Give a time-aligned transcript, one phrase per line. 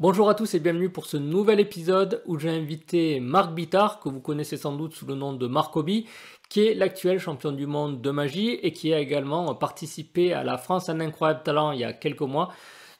[0.00, 4.08] Bonjour à tous et bienvenue pour ce nouvel épisode où j'ai invité Marc Bittard, que
[4.08, 6.08] vous connaissez sans doute sous le nom de Marcobi,
[6.48, 10.58] qui est l'actuel champion du monde de magie et qui a également participé à la
[10.58, 12.52] France un incroyable talent il y a quelques mois.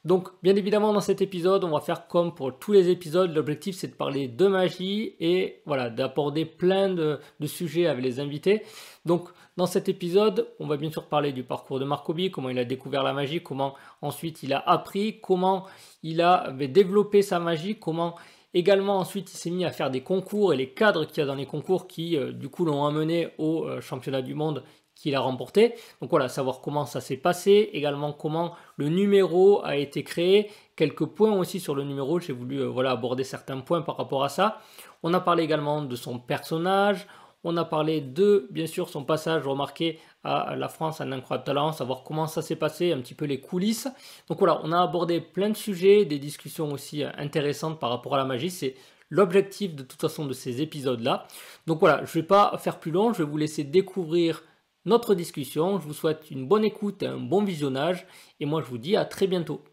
[0.04, 3.74] Donc bien évidemment dans cet épisode on va faire comme pour tous les épisodes, l'objectif
[3.76, 8.62] c'est de parler de magie et voilà d'aborder plein de, sujets avec les invités.
[9.06, 12.58] Donc dans cet épisode on va bien sûr parler du parcours de Marcobi, comment il
[12.58, 15.64] a découvert la magie, comment ensuite il a appris, comment
[16.02, 18.14] il a développé sa magie, comment
[18.52, 21.26] également ensuite il s'est mis à faire des concours et les cadres qu'il y a
[21.26, 24.62] dans les concours qui euh, du coup l'ont amené au euh, championnat du monde
[25.04, 25.74] qu'il a remporté.
[26.00, 31.04] Donc voilà, savoir comment ça s'est passé, également comment le numéro a été créé, quelques
[31.04, 34.30] points aussi sur le numéro, j'ai voulu euh, voilà, aborder certains points par rapport à
[34.30, 34.62] ça.
[35.02, 37.06] On a parlé également de son personnage,
[37.44, 41.72] on a parlé de, bien sûr, son passage remarqué à la France, un incroyable talent,
[41.72, 43.88] savoir comment ça s'est passé, un petit peu les coulisses.
[44.28, 48.16] Donc voilà, on a abordé plein de sujets, des discussions aussi intéressantes par rapport à
[48.16, 48.48] la magie.
[48.48, 48.74] C'est
[49.10, 51.26] l'objectif de toute façon de ces épisodes-là.
[51.66, 54.42] Donc voilà, je ne vais pas faire plus long, je vais vous laisser découvrir
[54.84, 55.78] notre discussion.
[55.78, 58.06] Je vous souhaite une bonne écoute et un bon visionnage.
[58.40, 59.64] Et moi, je vous dis à très bientôt.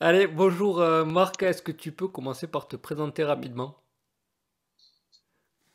[0.00, 3.82] Allez, bonjour euh, Marc, est-ce que tu peux commencer par te présenter rapidement?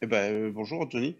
[0.02, 1.18] Eh ben, euh, bonjour Anthony.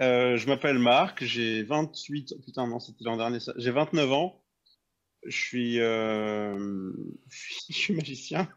[0.00, 2.36] Euh, je m'appelle Marc, j'ai 28...
[2.44, 3.52] Putain, non, c'était l'an dernier ça.
[3.56, 4.42] J'ai 29 ans.
[5.26, 8.48] Je suis, je suis magicien.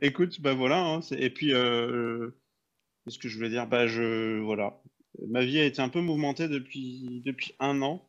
[0.00, 0.78] Écoute, bah voilà.
[0.78, 3.66] Hein, et puis, qu'est-ce que je voulais dire?
[3.66, 4.40] Bah, je...
[4.40, 4.81] Voilà
[5.28, 8.08] ma vie a été un peu mouvementée depuis, depuis un an.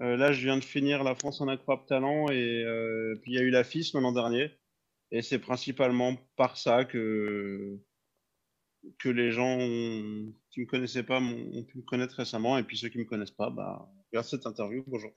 [0.00, 3.34] Euh, là, je viens de finir la France en incroyable talent et euh, puis il
[3.34, 4.50] y a eu la FIS l'an dernier.
[5.10, 7.78] Et c'est principalement par ça que,
[8.98, 12.56] que les gens qui ne me connaissaient pas ont pu me connaître récemment.
[12.56, 15.12] Et puis ceux qui ne me connaissent pas, bah, grâce cette interview, bonjour.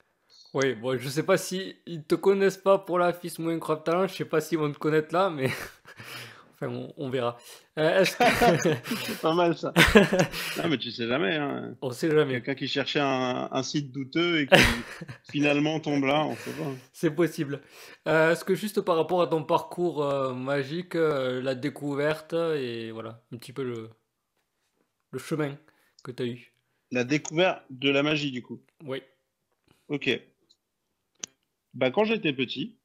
[0.54, 4.08] Oui, bon, je sais pas si ils te connaissent pas pour la FIS incroyable talent,
[4.08, 5.50] je sais pas s'ils vont te connaître là, mais
[6.56, 7.38] Enfin, on, verra.
[7.78, 9.74] Euh, c'est pas mal ça.
[10.58, 11.36] non, mais tu sais jamais.
[11.36, 11.76] Hein.
[11.82, 12.36] On sait jamais.
[12.36, 14.56] Quelqu'un qui cherchait un, site douteux et qui
[15.32, 16.72] finalement tombe là, on sait pas.
[16.94, 17.62] C'est possible.
[18.08, 23.22] Euh, est-ce que juste par rapport à ton parcours euh, magique, la découverte et voilà,
[23.34, 23.90] un petit peu le,
[25.12, 25.58] le chemin
[26.06, 26.54] que tu as eu?
[26.92, 29.02] La découverte de la magie, du coup Oui.
[29.90, 30.10] Ok.
[31.74, 32.78] Bah, quand j'étais petit,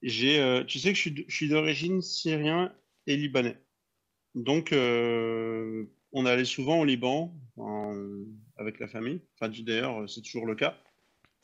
[0.00, 2.72] j'ai, tu sais que je suis d'origine syrien
[3.08, 3.58] et libanais.
[4.34, 7.34] Donc, euh, on allait souvent au Liban
[8.56, 9.20] avec la famille.
[9.34, 10.78] Enfin, d'ailleurs, c'est toujours le cas.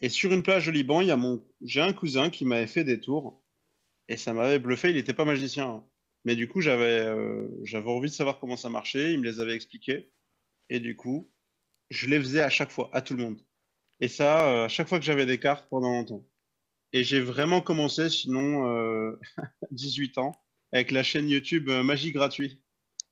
[0.01, 2.67] Et sur une plage au Liban, il y a mon, j'ai un cousin qui m'avait
[2.67, 3.43] fait des tours
[4.09, 4.91] et ça m'avait bluffé.
[4.91, 5.85] Il n'était pas magicien, hein.
[6.25, 9.13] mais du coup, j'avais, euh, j'avais envie de savoir comment ça marchait.
[9.13, 10.11] Il me les avait expliqués
[10.69, 11.31] et du coup,
[11.91, 13.41] je les faisais à chaque fois, à tout le monde.
[14.01, 16.25] Et ça, euh, à chaque fois que j'avais des cartes pendant longtemps.
[16.93, 19.17] Et j'ai vraiment commencé, sinon,
[19.73, 20.44] 18 ans,
[20.75, 22.61] avec la chaîne YouTube euh, Magie Gratuit.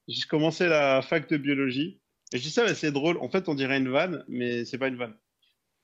[0.09, 2.01] J'ai commencé la fac de biologie.
[2.33, 3.19] Et je dis ça, c'est drôle.
[3.19, 5.17] En fait, on dirait une vanne, mais c'est pas une vanne.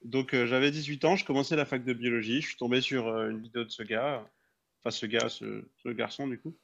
[0.02, 2.42] Donc, euh, j'avais 18 ans, je commençais la fac de biologie.
[2.42, 4.28] Je suis tombé sur euh, une vidéo de ce gars,
[4.80, 6.58] enfin, ce gars, ce, garçon, du coup,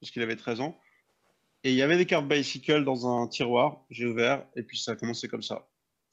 [0.00, 0.78] parce qu'il avait 13 ans.
[1.64, 3.86] Et il y avait des cartes Bicycle dans un tiroir.
[3.88, 5.66] J'ai ouvert, et puis ça a commencé comme ça.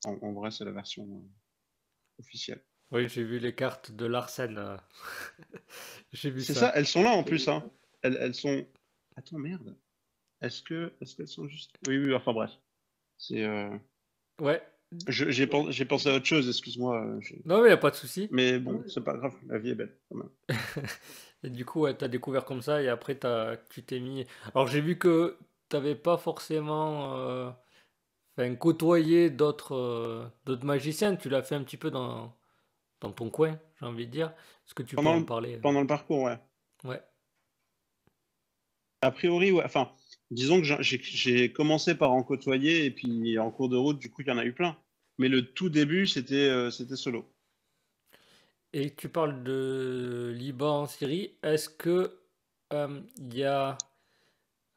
[0.05, 1.05] En, vrai, c'est la version
[2.19, 2.63] officielle.
[2.91, 4.77] Oui, j'ai vu les cartes de Larsen.
[6.13, 6.53] j'ai vu ça.
[6.53, 7.49] C'est ça, elles sont là en plus.
[7.49, 7.69] Hein
[8.01, 8.65] elles, sont.
[9.15, 9.75] Attends, merde.
[10.41, 11.71] Est-ce que, est-ce qu'elles sont juste.
[11.87, 12.51] Oui, oui, enfin bref.
[13.17, 13.43] C'est.
[13.43, 13.69] Euh,
[14.41, 14.61] ouais.
[15.07, 17.03] j'ai, pensé à autre chose, excuse-moi.
[17.03, 18.27] Euh, non, mais il n'y a pas de souci.
[18.31, 20.29] Mais bon, c'est pas grave, la vie est belle quand même.
[21.43, 23.19] et du coup, tu as découvert comme ça et après,
[23.69, 24.25] tu t'es mis.
[24.53, 25.37] Alors, j'ai vu que
[25.69, 27.15] tu n'avais pas forcément.
[27.17, 27.51] Euh...
[28.37, 32.33] Enfin, côtoyé d'autres, euh, d'autres magiciens, tu l'as fait un petit peu dans,
[33.01, 34.27] dans ton coin, j'ai envie de dire.
[34.27, 36.37] Est-ce que tu peux en parler Pendant le parcours, ouais.
[36.85, 37.01] Ouais.
[39.01, 39.63] A priori, ouais.
[39.63, 39.91] Enfin,
[40.31, 44.21] disons que j'ai commencé par en côtoyer et puis en cours de route, du coup,
[44.21, 44.77] il y en a eu plein.
[45.17, 47.25] Mais le tout début, c'était euh, solo.
[48.71, 51.35] Et tu parles de Liban, Syrie.
[51.43, 52.19] Est-ce que
[52.73, 53.77] euh, il y a.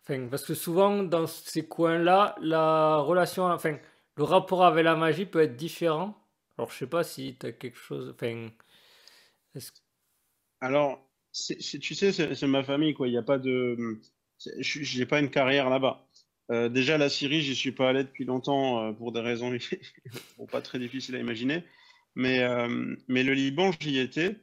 [0.03, 3.45] Enfin, parce que souvent, dans ces coins-là, la relation.
[3.45, 3.79] Enfin,
[4.17, 6.17] le rapport avec la magie peut être différent.
[6.59, 8.15] Alors, je sais pas si tu as quelque chose.
[8.15, 8.49] Enfin.
[10.61, 13.09] Alors, tu sais, c'est ma famille, quoi.
[13.09, 14.01] Il n'y a pas de.
[14.59, 16.07] Je n'ai pas une carrière là-bas.
[16.51, 19.51] Euh, déjà, la Syrie, j'y suis pas allé depuis longtemps euh, pour des raisons
[20.51, 21.65] pas très difficiles à imaginer.
[22.15, 24.37] Mais, euh, mais le Liban, j'y étais.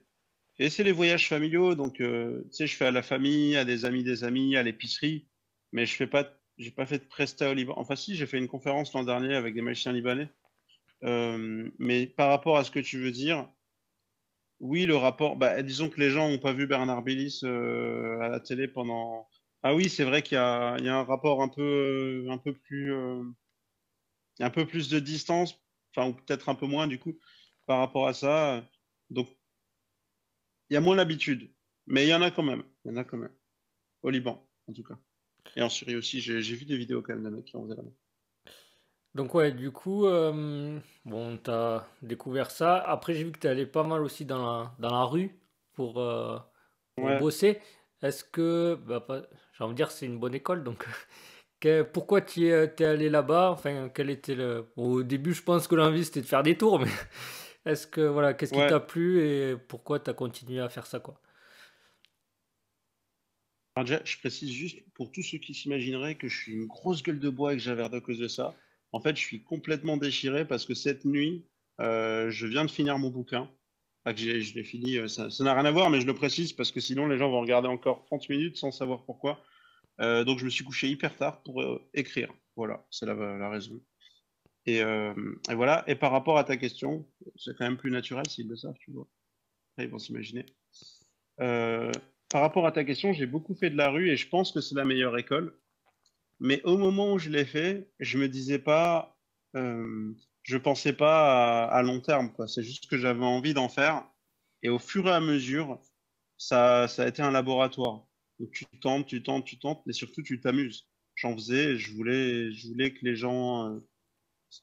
[0.58, 1.76] Et c'est les voyages familiaux.
[1.76, 2.04] Donc, tu
[2.52, 5.28] sais, je fais à la famille, à des amis des amis, à l'épicerie.
[5.72, 7.76] Mais je fais pas, j'ai pas fait de presta au Liban.
[7.78, 10.30] Enfin, si, j'ai fait une conférence l'an dernier avec des magiciens libanais.
[11.02, 13.48] mais par rapport à ce que tu veux dire,
[14.60, 15.36] Oui, le rapport.
[15.38, 19.28] Bah, disons que les gens n'ont pas vu Bernard Billis euh, à la télé pendant.
[19.64, 23.24] Ah oui, c'est vrai qu'il y a, un rapport un peu, un peu plus, euh,
[24.40, 25.62] un peu plus de distance,
[25.96, 27.18] enfin ou peut-être un peu moins du coup
[27.66, 28.64] par rapport à ça.
[29.10, 29.30] Donc
[30.70, 31.52] il y a moins l'habitude,
[31.88, 32.64] mais il y en a quand même.
[32.86, 33.34] Il y en a quand même.
[34.04, 34.98] Au Liban, en tout cas.
[35.56, 37.76] Et en Syrie aussi, j'ai vu des vidéos quand même de mecs qui en faisaient
[37.76, 37.92] là-bas.
[39.16, 42.78] Donc ouais, du coup, euh, bon, tu as découvert ça.
[42.78, 45.32] Après, j'ai vu que tu allé pas mal aussi dans la, dans la rue
[45.74, 46.38] pour, euh,
[47.20, 47.60] bosser.
[48.02, 49.06] Est-ce que, bah,
[49.58, 50.86] j'ai envie de dire, c'est une bonne école, donc
[51.94, 53.52] pourquoi tu es, allé là-bas?
[53.52, 54.72] Enfin, quel était le...
[54.78, 56.92] au début, je pense que l'envie c'était de faire des tours, mais
[57.66, 61.00] est-ce que, voilà, qu'est-ce qui t'a plu et pourquoi tu as continué à faire ça,
[61.00, 61.20] quoi?
[63.78, 67.20] Déjà, je précise juste pour tous ceux qui s'imagineraient que je suis une grosse gueule
[67.20, 68.54] de bois et que j'avais à cause de ça.
[68.92, 71.46] En fait, je suis complètement déchiré parce que cette nuit,
[71.80, 73.50] euh, je viens de finir mon bouquin.
[74.06, 76.72] que je l'ai fini, euh, ça n'a rien à voir, mais je le précise parce
[76.72, 79.44] que sinon les gens vont regarder encore 30 minutes sans savoir pourquoi.
[80.02, 81.64] Euh, donc je me suis couché hyper tard pour
[81.94, 82.34] écrire.
[82.56, 83.80] Voilà, c'est la, raison.
[84.66, 84.82] Et,
[85.54, 85.84] voilà.
[85.88, 88.92] Et par rapport à ta question, c'est quand même plus naturel s'ils le savent, tu
[88.92, 89.08] vois.
[89.78, 90.46] ils vont s'imaginer.
[91.38, 94.62] par rapport à ta question, j'ai beaucoup fait de la rue et je pense que
[94.62, 95.56] c'est la meilleure école.
[96.40, 99.18] Mais au moment où je l'ai fait, je me disais pas,
[99.56, 100.14] euh,
[100.44, 102.34] je pensais pas à, long terme.
[102.48, 104.08] C'est juste que j'avais envie d'en faire.
[104.64, 105.80] Et au fur et à mesure,
[106.38, 108.06] ça, ça a été un laboratoire.
[108.40, 110.88] Donc tu tentes, tu tentes, tu tentes, mais surtout tu t'amuses.
[111.16, 113.80] J'en faisais, je voulais, je voulais que les gens, euh,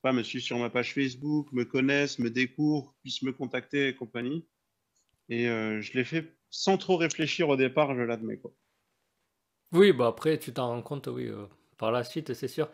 [0.02, 3.94] pas, me suivent sur ma page Facebook, me connaissent, me découvrent, puissent me contacter et
[3.94, 4.46] compagnie.
[5.28, 8.40] Et euh, je l'ai fait sans trop réfléchir au départ, je l'admets.
[9.72, 11.26] Oui, bah après, tu t'en rends compte, oui.
[11.26, 11.46] Euh,
[11.78, 12.68] par la suite, c'est sûr.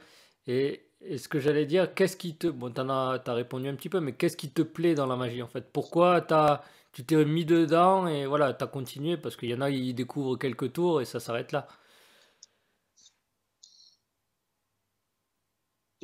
[0.46, 2.46] Et, ce que j'allais dire, qu'est-ce qui te...
[2.48, 5.48] Bon, t'en répondu un petit peu, mais qu'est-ce qui te plaît dans la magie, en
[5.48, 5.72] fait?
[5.72, 6.62] Pourquoi as,
[6.92, 9.16] tu t'es mis dedans et voilà, tu as continué?
[9.16, 11.66] Parce qu'il y en a, ils découvrent quelques tours et ça s'arrête là.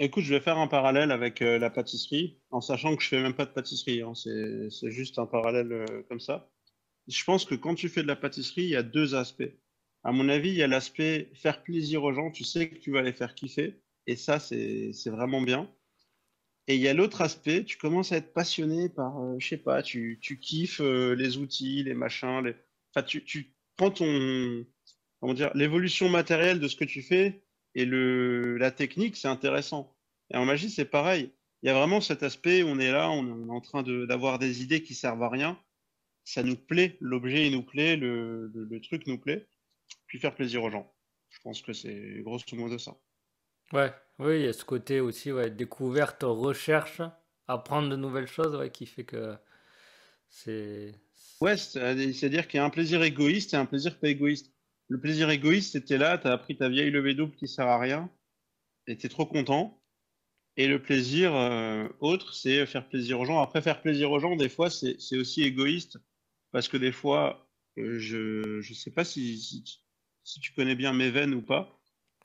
[0.01, 3.21] Écoute, je vais faire un parallèle avec euh, la pâtisserie, en sachant que je fais
[3.21, 4.03] même pas de pâtisserie.
[4.03, 4.15] Hein.
[4.15, 6.49] c'est juste un parallèle euh, comme ça.
[7.09, 9.51] Je pense que quand tu fais de la pâtisserie, il y a deux aspects
[10.05, 12.31] à mon avis, il y a l'aspect faire plaisir aux gens.
[12.31, 13.81] Tu sais que tu vas les faire kiffer.
[14.07, 15.71] Et ça, c'est vraiment bien.
[16.67, 19.57] Et il y a l'autre aspect, tu commences à être passionné par, euh, je sais
[19.57, 22.45] pas, tu, tu kiffes euh, les outils, les machins.
[22.45, 22.55] Les...
[22.95, 24.67] Enfin, tu, prends ton,
[25.21, 27.43] comment dire, l'évolution matérielle de ce que tu fais
[27.75, 29.97] et la technique, c'est intéressant.
[30.31, 31.33] Et en magie, c'est pareil.
[31.63, 34.63] Il y a vraiment cet aspect on est là, on est en train d'avoir des
[34.63, 35.59] idées qui servent à rien.
[36.25, 39.47] Ça nous plaît, l'objet nous plaît, le truc nous plaît
[40.09, 40.93] puis faire plaisir aux gens.
[41.29, 42.97] Je pense que c'est grosso modo ça.
[43.73, 47.03] Ouais, oui, il y a ce côté aussi, ouais, découverte, recherche,
[47.47, 49.37] apprendre de nouvelles choses, ouais, qui fait que
[50.29, 50.95] c'est.
[51.41, 54.53] Ouais, c'est-à-dire qu'il y a un plaisir égoïste et un plaisir pas égoïste.
[54.89, 57.79] Le plaisir égoïste, c'était là, tu as appris ta vieille levée double qui sert à
[57.79, 58.11] rien,
[58.87, 59.83] et tu es trop content.
[60.57, 63.41] Et le plaisir euh, autre, c'est faire plaisir aux gens.
[63.41, 65.99] Après, faire plaisir aux gens, des fois, c'est aussi égoïste,
[66.51, 69.63] parce que des fois, euh, je ne sais pas si, si
[70.41, 71.79] tu connais bien Meven ou pas.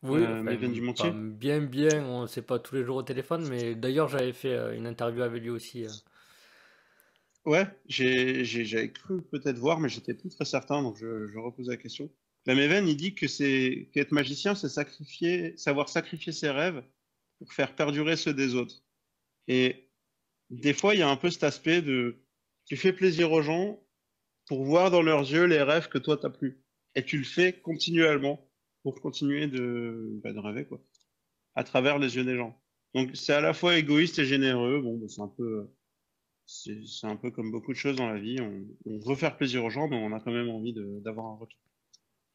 [0.03, 1.11] Oui, euh, du Montier.
[1.11, 4.53] Bien, bien, on ne sait pas tous les jours au téléphone, mais d'ailleurs j'avais fait
[4.53, 5.85] euh, une interview avec lui aussi.
[5.85, 5.89] Euh.
[7.45, 11.77] Ouais, j'avais cru peut-être voir, mais j'étais plus très certain, donc je, je repose la
[11.77, 12.11] question.
[12.45, 16.83] La Meven, il dit que c'est qu'être magicien, c'est sacrifier, savoir sacrifier ses rêves
[17.39, 18.83] pour faire perdurer ceux des autres.
[19.47, 19.89] Et
[20.49, 22.17] des fois, il y a un peu cet aspect de
[22.65, 23.81] tu fais plaisir aux gens
[24.47, 26.62] pour voir dans leurs yeux les rêves que toi t'as plus
[26.95, 28.47] et tu le fais continuellement
[28.83, 30.81] pour continuer de, bah, de rêver quoi,
[31.55, 32.59] à travers les yeux des gens.
[32.93, 34.81] Donc c'est à la fois égoïste et généreux.
[34.81, 35.69] Bon, bah, c'est un peu,
[36.45, 38.37] c'est un peu comme beaucoup de choses dans la vie.
[38.85, 41.59] On, veut faire plaisir aux gens, mais on a quand même envie d'avoir un retour.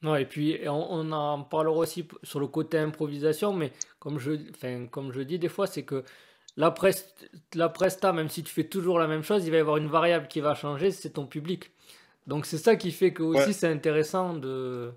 [0.03, 4.87] Ouais, et puis on, en parlera aussi sur le côté improvisation, mais comme je, enfin,
[4.87, 6.05] comme je dis des fois, c'est que
[6.57, 6.73] la,
[7.55, 9.89] la presta, même si tu fais toujours la même chose, il va y avoir une
[9.89, 11.73] variable qui va changer, c'est ton public.
[12.29, 14.93] Donc c'est ça qui fait que aussi c'est intéressant de,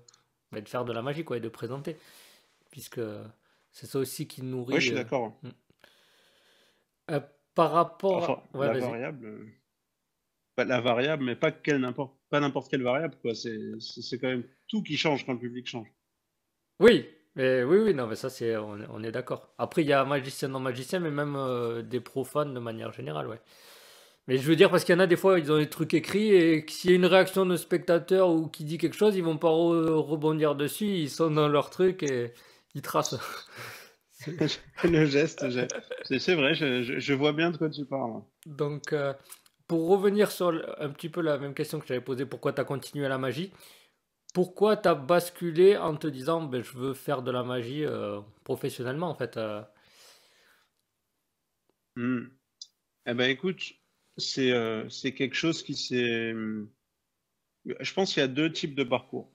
[0.52, 1.96] bah, de faire de la magie quoi, et de présenter.
[2.70, 3.00] Puisque
[3.72, 4.74] c'est ça aussi qui nourrit.
[4.74, 5.38] Oui, je suis euh, d'accord.
[5.42, 5.50] Hmm.
[7.10, 7.20] Euh,
[7.54, 8.66] par rapport à...
[8.66, 9.26] la variable.
[9.26, 9.46] Euh,
[10.54, 13.34] pas la variable, mais pas quelle n'importe pas n'importe quelle variable quoi.
[13.34, 15.90] C'est c'est quand même tout qui change quand le public change.
[16.80, 19.54] Oui, mais oui, oui, non, mais ça, c'est, on, est d'accord.
[19.56, 23.40] Après, il y a magicien non magicien, mais même des profanes de manière générale, ouais.
[24.28, 25.94] Mais je veux dire, parce qu'il y en a des fois, ils ont des trucs
[25.94, 29.24] écrits et s'il y a une réaction de spectateur ou qui dit quelque chose, ils
[29.24, 32.32] vont pas rebondir dessus, ils sont dans leur truc et
[32.74, 33.18] ils tracent.
[34.84, 35.44] le geste,
[36.18, 38.22] c'est vrai, je, vois bien de quoi tu parles.
[38.46, 39.12] Donc, euh,
[39.66, 42.64] pour revenir sur un petit peu la même question que j'avais posée, pourquoi tu as
[42.64, 43.52] continué à la magie?
[44.34, 48.20] Pourquoi tu as basculé en te disant ben, je veux faire de la magie euh,
[48.44, 49.62] professionnellement en fait euh?
[51.96, 52.28] hmm.
[53.06, 53.60] Eh ben écoute,
[54.16, 56.34] c'est euh, c'est quelque chose qui s'est.
[57.64, 59.30] Je pense qu'il y a deux types de parcours.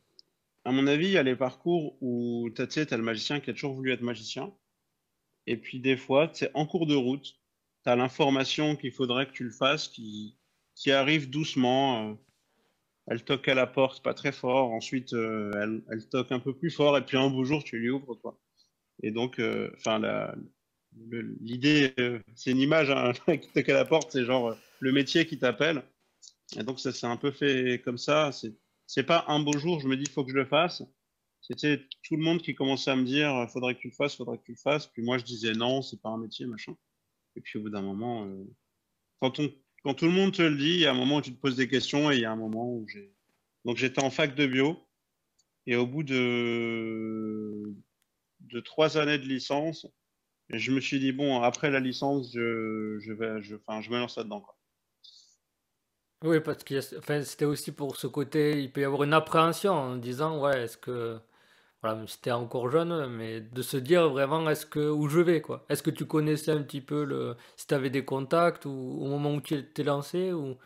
[0.65, 3.49] À mon avis, il y a les parcours où tu as, as le magicien qui
[3.49, 4.53] a toujours voulu être magicien.
[5.45, 7.39] Et puis des fois, c'est en cours de route,
[7.83, 10.37] tu as l'information qu'il faudrait que tu le fasses qui,
[10.75, 12.11] qui arrive doucement.
[12.11, 12.13] Euh,
[13.07, 14.71] elle toque à la porte, pas très fort.
[14.71, 16.97] Ensuite, euh, elle, elle, toque un peu plus fort.
[16.97, 18.37] Et puis un beau jour, tu lui ouvres, toi.
[19.03, 19.39] Et donc,
[19.77, 20.01] enfin,
[21.39, 21.93] l'idée,
[22.35, 25.83] c'est une image hein, qui toque à la porte, c'est genre le métier qui t'appelle.
[26.57, 28.31] Et donc, ça s'est un peu fait comme ça.
[28.85, 30.83] C'est pas un beau jour, je me dis, il faut que je le fasse.
[31.41, 34.37] C'était tout le monde qui commençait à me dire, faudrait que tu le fasses, faudrait
[34.37, 34.87] que tu le fasses.
[34.87, 36.75] Puis moi, je disais non, c'est pas un métier, machin.
[37.35, 38.43] Et puis au bout d'un moment, euh,
[39.21, 39.53] quand, on,
[39.83, 41.39] quand tout le monde te le dit, il y a un moment où tu te
[41.39, 43.13] poses des questions et il y a un moment où j'ai.
[43.63, 44.77] Donc j'étais en fac de bio
[45.67, 47.75] et au bout de,
[48.39, 49.85] de trois années de licence,
[50.49, 53.99] je me suis dit, bon, après la licence, je, je, vais, je, enfin, je me
[53.99, 54.45] lance là-dedans.
[56.23, 59.71] Oui, parce que enfin, c'était aussi pour ce côté, il peut y avoir une appréhension
[59.73, 61.19] en disant, ouais, est-ce que
[61.83, 65.65] voilà, c'était encore jeune, mais de se dire vraiment est-ce que où je vais quoi?
[65.69, 69.07] Est-ce que tu connaissais un petit peu le si tu avais des contacts ou au
[69.07, 70.57] moment où tu t'es lancé ou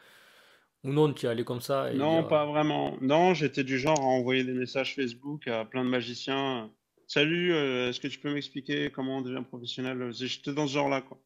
[0.84, 2.98] ou non, tu es allé comme ça Non, pas vraiment.
[3.02, 6.72] Non, j'étais du genre à envoyer des messages Facebook à plein de magiciens.
[7.08, 10.12] Salut, euh, est-ce que tu peux m'expliquer comment on devient professionnel?
[10.14, 11.20] J'étais dans ce genre-là quoi.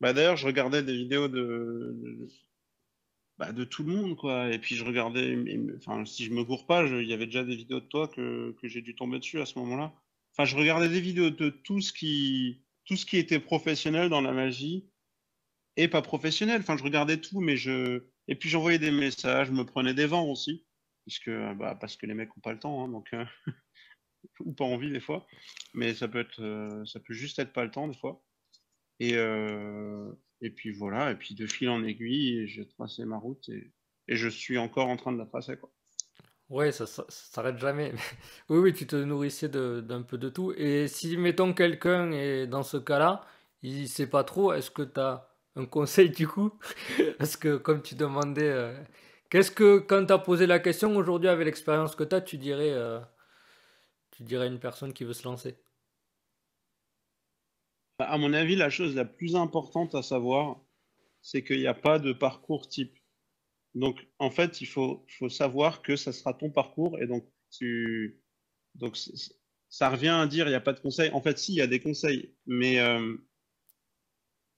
[0.00, 1.94] Bah d'ailleurs, je regardais des vidéos de,
[3.40, 4.52] bah, de tout le monde, quoi.
[4.52, 5.34] Et puis je regardais,
[5.78, 8.54] enfin, si je me cours pas, il y avait déjà des vidéos de toi que,
[8.60, 9.94] que j'ai dû tomber dessus à ce moment-là.
[10.32, 14.20] Enfin, je regardais des vidéos de tout ce qui, tout ce qui était professionnel dans
[14.20, 14.90] la magie
[15.78, 16.60] et pas professionnel.
[16.60, 20.06] Enfin, je regardais tout, mais je, et puis j'envoyais des messages, je me prenais des
[20.06, 20.66] vents aussi,
[21.06, 23.24] puisque, bah, parce que les mecs ont pas le temps, hein, donc, euh,
[24.40, 25.26] ou pas envie des fois.
[25.72, 28.22] Mais ça peut être, euh, ça peut juste être pas le temps des fois.
[28.98, 33.48] Et, euh, et puis voilà, et puis de fil en aiguille, j'ai tracé ma route
[33.48, 33.72] et,
[34.08, 35.56] je suis encore en train de la tracer.
[35.56, 35.70] Quoi.
[36.48, 37.92] Ouais, ça, ça, s'arrête jamais.
[38.48, 40.52] oui, oui, tu te nourrissais d'un peu de tout.
[40.56, 43.24] Et si, mettons, quelqu'un est dans ce cas-là,
[43.62, 46.58] il sait pas trop, est-ce que tu as un conseil du coup?
[47.18, 48.76] Parce que comme tu demandais, euh,
[49.30, 52.36] qu'est-ce que, quand tu as posé la question aujourd'hui avec l'expérience que tu as, tu
[52.36, 52.98] dirais, euh,
[54.10, 55.56] tu dirais à une personne qui veut se lancer?
[58.08, 60.60] À mon avis, la chose la plus importante à savoir,
[61.22, 62.96] c'est qu'il n'y a pas de parcours type.
[63.74, 67.24] Donc, en fait, il faut, savoir que ça sera ton parcours et donc
[69.68, 71.10] ça revient à dire il n'y a pas de conseils.
[71.12, 73.16] En fait, si, il y a des conseils, mais euh,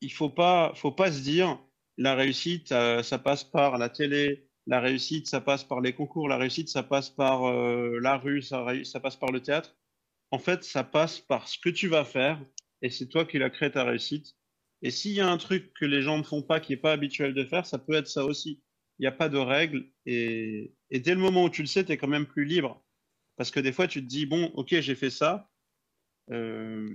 [0.01, 1.59] il pas, faut pas se dire
[1.99, 6.39] la réussite, ça passe par la télé, la réussite, ça passe par les concours, la
[6.39, 9.77] réussite, ça passe par euh, la rue, ça passe par le théâtre.
[10.31, 12.43] En fait, ça passe par ce que tu vas faire,
[12.83, 14.37] et c'est toi qui l'as créé ta réussite.
[14.83, 16.93] Et s'il y a un truc que les gens ne font pas, qui n'est pas
[16.93, 18.61] habituel de faire, ça peut être ça aussi.
[18.99, 19.89] Il n'y a pas de règles.
[20.05, 22.85] Et, dès le moment où tu le sais, tu es quand même plus libre.
[23.37, 25.49] Parce que des fois, tu te dis, bon, ok, j'ai fait ça.
[26.31, 26.91] Euh,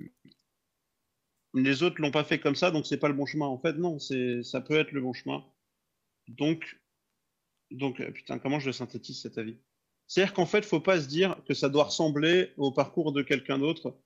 [1.53, 3.47] les autres l'ont pas fait comme ça, donc c'est pas le bon chemin.
[3.47, 5.43] En fait, non, ça peut être le bon chemin.
[6.27, 6.77] Donc,
[7.71, 9.57] donc, euh, putain, comment je synthétise cet avis?
[10.07, 13.59] C'est-à-dire qu'en fait, faut pas se dire que ça doit ressembler au parcours de quelqu'un
[13.59, 13.97] d'autre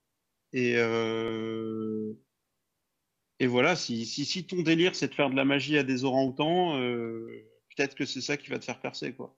[0.52, 2.12] et, euh,
[3.38, 7.26] et voilà, si, ton délire c'est de faire de la magie à des orang-outans, euh,
[7.74, 9.36] peut-être que c'est ça qui va te faire percer, quoi.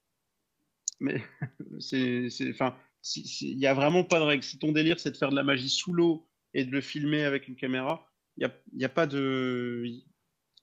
[1.00, 1.22] Mais
[1.80, 2.76] c'est, enfin,
[3.16, 4.42] il n'y a vraiment pas de règle.
[4.42, 7.24] Si ton délire c'est de faire de la magie sous l'eau et de le filmer
[7.24, 9.84] avec une caméra, il n'y a, y a pas de,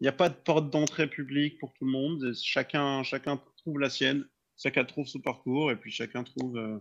[0.01, 2.33] il a pas de porte d'entrée publique pour tout le monde.
[2.33, 4.27] Chacun, chacun trouve la sienne,
[4.57, 6.79] chacun trouve son parcours et puis chacun trouve euh,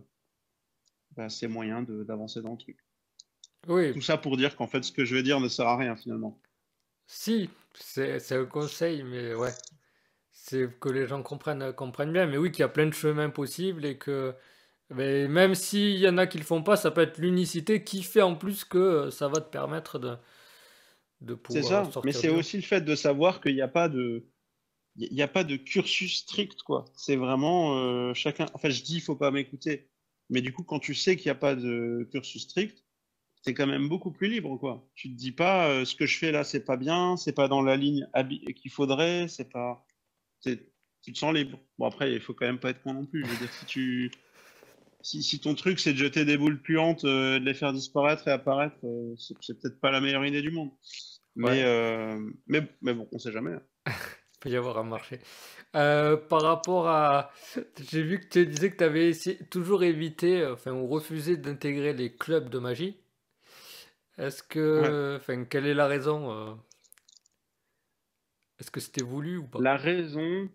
[1.11, 2.77] bah, ses moyens d'avancer dans le truc.
[3.67, 3.93] Oui.
[3.93, 5.95] Tout ça pour dire qu'en fait, ce que je vais dire ne sert à rien
[5.95, 6.37] finalement.
[7.07, 9.51] Si, c'est un conseil, mais ouais.
[10.31, 12.25] C'est que les gens comprennent, comprennent bien.
[12.25, 14.33] Mais oui, qu'il y a plein de chemins possibles et que
[14.93, 18.03] mais même s'il y en a qui le font pas, ça peut être l'unicité qui
[18.03, 20.17] fait en plus que ça va te permettre de,
[21.21, 23.87] de pouvoir C'est ça, mais c'est aussi le fait de savoir qu'il n'y a pas
[23.87, 24.27] de.
[24.97, 26.83] Il n'y a pas de cursus strict, quoi.
[26.97, 28.45] C'est vraiment euh, chacun.
[28.53, 29.89] Enfin, je dis, il faut pas m'écouter.
[30.29, 32.83] Mais du coup, quand tu sais qu'il n'y a pas de cursus strict,
[33.41, 34.87] c'est quand même beaucoup plus libre, quoi.
[34.95, 37.47] Tu te dis pas euh, ce que je fais là, c'est pas bien, c'est pas
[37.47, 38.07] dans la ligne
[38.55, 39.85] qu'il faudrait, c'est pas.
[40.41, 41.59] Tu te sens libre.
[41.77, 43.25] Bon après, il faut quand même pas être con non plus.
[43.25, 44.11] Je veux dire, si tu,
[45.01, 48.31] si, ton truc c'est de jeter des boules puantes, euh, de les faire disparaître et
[48.31, 50.71] apparaître, euh, c'est peut-être pas la meilleure idée du monde.
[51.35, 51.63] Mais,
[52.47, 53.53] mais, mais bon, on sait jamais.
[53.53, 53.91] Hein.
[54.41, 55.19] peut y avoir un marché.
[55.75, 57.31] Euh, par rapport à.
[57.89, 59.11] J'ai vu que tu disais que tu avais
[59.49, 62.97] toujours évité, enfin, ou refusé d'intégrer les clubs de magie.
[64.17, 65.17] Est-ce que.
[65.17, 66.55] Enfin, quelle est la raison euh?
[68.59, 69.59] Est-ce que c'était voulu ou pas?
[69.59, 70.49] La raison,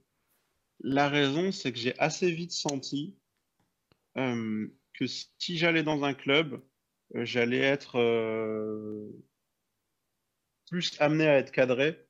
[0.80, 3.18] la raison c'est que j'ai assez vite senti
[4.16, 6.62] euh, que si j'allais dans un club,
[7.14, 7.98] j'allais être
[10.68, 12.06] plus amené à être cadré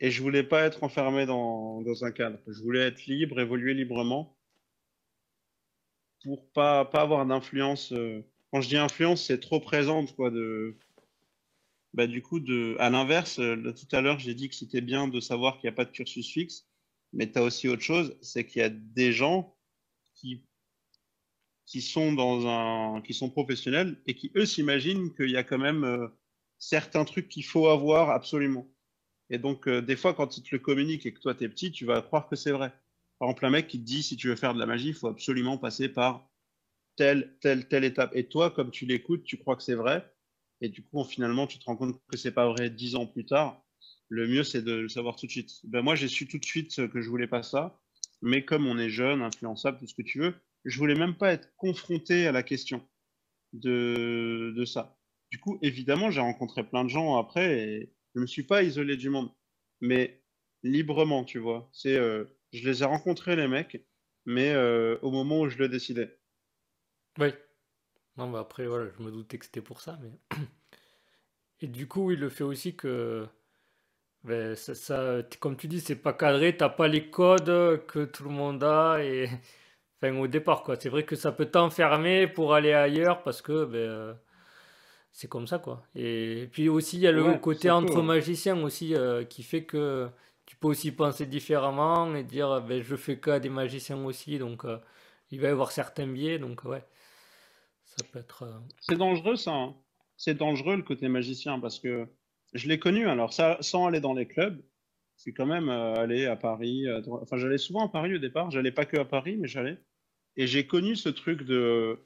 [0.00, 2.38] et je voulais pas être enfermé dans, dans, un cadre.
[2.46, 4.36] Je voulais être libre, évoluer librement
[6.22, 7.92] pour pas, pas avoir d'influence.
[7.92, 10.30] Euh, quand je dis influence, c'est trop présente, quoi.
[11.92, 12.40] Bah, du coup,
[12.78, 15.72] à l'inverse, euh, tout à l'heure, j'ai dit que c'était bien de savoir qu'il n'y
[15.72, 16.68] a pas de cursus fixe,
[17.12, 19.56] mais tu as aussi autre chose, c'est qu'il y a des gens
[20.14, 20.44] qui,
[21.66, 25.58] qui, sont dans un, qui sont professionnels et qui, eux, s'imaginent qu'il y a quand
[25.58, 26.08] même euh,
[26.58, 28.68] certains trucs qu'il faut avoir absolument.
[29.30, 31.48] Et donc, euh, des fois, quand ils te le communiquent et que toi, tu es
[31.48, 32.72] petit, tu vas croire que c'est vrai.
[33.18, 34.94] Par exemple, un mec qui te dit, si tu veux faire de la magie, il
[34.94, 36.28] faut absolument passer par
[37.00, 38.14] telle, telle, telle étape.
[38.14, 40.04] Et toi, comme tu l'écoutes, tu crois que c'est vrai.
[40.60, 43.24] Et du coup, finalement, tu te rends compte que c'est pas vrai dix ans plus
[43.24, 43.64] tard.
[44.10, 45.50] Le mieux, c'est de le savoir tout de suite.
[45.64, 47.80] Ben, moi, j'ai su tout de suite que je voulais pas ça.
[48.20, 50.34] Mais comme on est jeune, influençable, tout ce que tu veux,
[50.66, 52.86] je voulais même pas être confronté à la question
[53.54, 54.98] de, de ça.
[55.30, 58.98] Du coup, évidemment, j'ai rencontré plein de gens après et je me suis pas isolé
[58.98, 59.30] du monde,
[59.80, 60.22] mais
[60.62, 61.70] librement, tu vois.
[61.72, 63.86] C'est, euh, je les ai rencontrés les mecs,
[64.26, 66.19] mais euh, au moment où je le décidais.
[67.18, 67.32] Oui.
[68.16, 70.10] Non, bah après, voilà, je me doutais que c'était pour ça, mais.
[71.62, 73.26] Et du coup, il le fait aussi que.
[74.24, 78.30] Ben, ça, comme tu dis, c'est pas cadré, t'as pas les codes que tout le
[78.30, 79.30] monde a et
[80.02, 80.76] enfin au départ quoi.
[80.78, 84.18] C'est vrai que ça peut t'enfermer pour aller ailleurs parce que ben,
[85.12, 85.82] c'est comme ça quoi.
[85.94, 90.08] Et puis aussi il y a le côté entre magiciens aussi euh, qui fait que
[90.46, 94.64] tu peux aussi penser différemment et dire ben, je fais qu'à des magiciens aussi donc
[94.66, 94.78] euh,
[95.30, 96.84] il va y avoir certains biais donc ouais
[98.42, 99.52] Euh, c'est dangereux ça.
[99.52, 99.76] Hein.
[100.16, 102.06] C'est dangereux le côté magicien parce que
[102.52, 104.60] je l'ai connu alors ça sans aller dans les clubs.
[105.16, 106.86] Suis quand même allé à Paris.
[107.06, 108.50] Enfin j'allais souvent à Paris au départ.
[108.50, 109.78] J'allais pas que à Paris mais j'allais.
[110.36, 111.98] Et j'ai connu ce truc de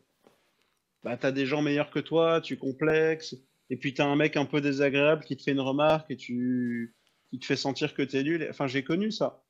[1.05, 3.37] bah, tu as des gens meilleurs que toi, tu complexes,
[3.71, 6.17] et puis tu as un mec un peu désagréable qui te fait une remarque et
[6.17, 6.95] tu,
[7.31, 8.47] qui te fait sentir que tu es nul.
[8.51, 9.45] Enfin, j'ai connu ça.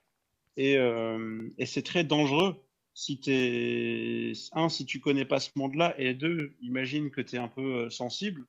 [0.56, 2.56] Et, euh, et c'est très dangereux
[2.94, 7.38] si es un, si tu connais pas ce monde-là, et deux, imagine que tu es
[7.38, 8.46] un peu euh, sensible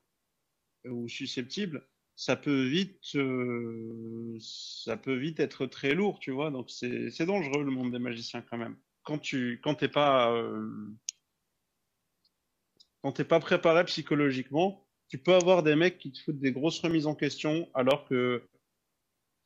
[0.86, 6.52] ou susceptible, ça peut vite, euh, ça peut vite être très lourd, tu vois.
[6.52, 8.78] Donc c'est dangereux le monde des magiciens quand même.
[9.04, 10.34] Quand tu, quand t'es pas,
[13.02, 16.52] quand tu n'es pas préparé psychologiquement, tu peux avoir des mecs qui te foutent des
[16.52, 18.48] grosses remises en question alors que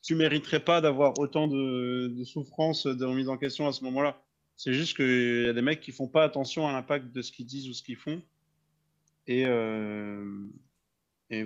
[0.01, 4.23] tu mériterais pas d'avoir autant de, de souffrance, de remise en question à ce moment-là.
[4.59, 7.31] C'est juste qu'il y a des mecs qui font pas attention à l'impact de ce
[7.31, 8.21] qu'ils disent ou ce qu'ils font.
[9.25, 10.25] Et, euh,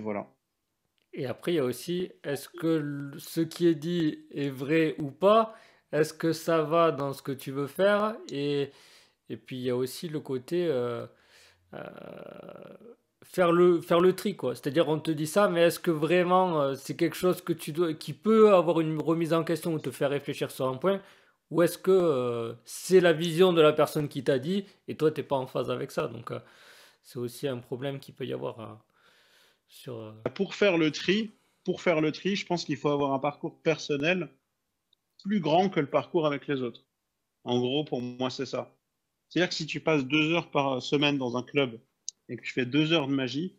[0.02, 0.26] voilà.
[1.12, 5.12] Et après, il y a aussi, est-ce que ce qui est dit est vrai ou
[5.12, 5.54] pas?
[5.92, 8.16] Est-ce que ça va dans ce que tu veux faire?
[8.32, 8.72] Et,
[9.28, 11.06] et puis, il y a aussi le côté, euh,
[11.72, 11.78] euh,
[13.22, 16.94] faire le faire tri quoi c'est-à-dire on te dit ça mais est-ce que vraiment c'est
[16.94, 17.42] quelque chose
[17.98, 21.00] qui peut avoir une remise en question ou te faire réfléchir sur un point?
[21.50, 25.10] Ou est-ce que euh, c'est la vision de la personne qui t'a dit et toi
[25.10, 26.08] t'es pas en phase avec ça?
[26.08, 26.32] Donc
[27.02, 28.84] c'est aussi un problème qui peut y avoir
[29.68, 33.18] sur pour faire le tri pour faire le tri je pense qu'il faut avoir un
[33.18, 34.30] parcours personnel
[35.22, 36.84] plus grand que le parcours avec les autres.
[37.44, 38.74] En gros pour moi c'est ça.
[39.28, 41.80] C'est-à-dire que si tu passes deux heures par semaine dans un club
[42.28, 43.58] et que tu fais deux heures de magie,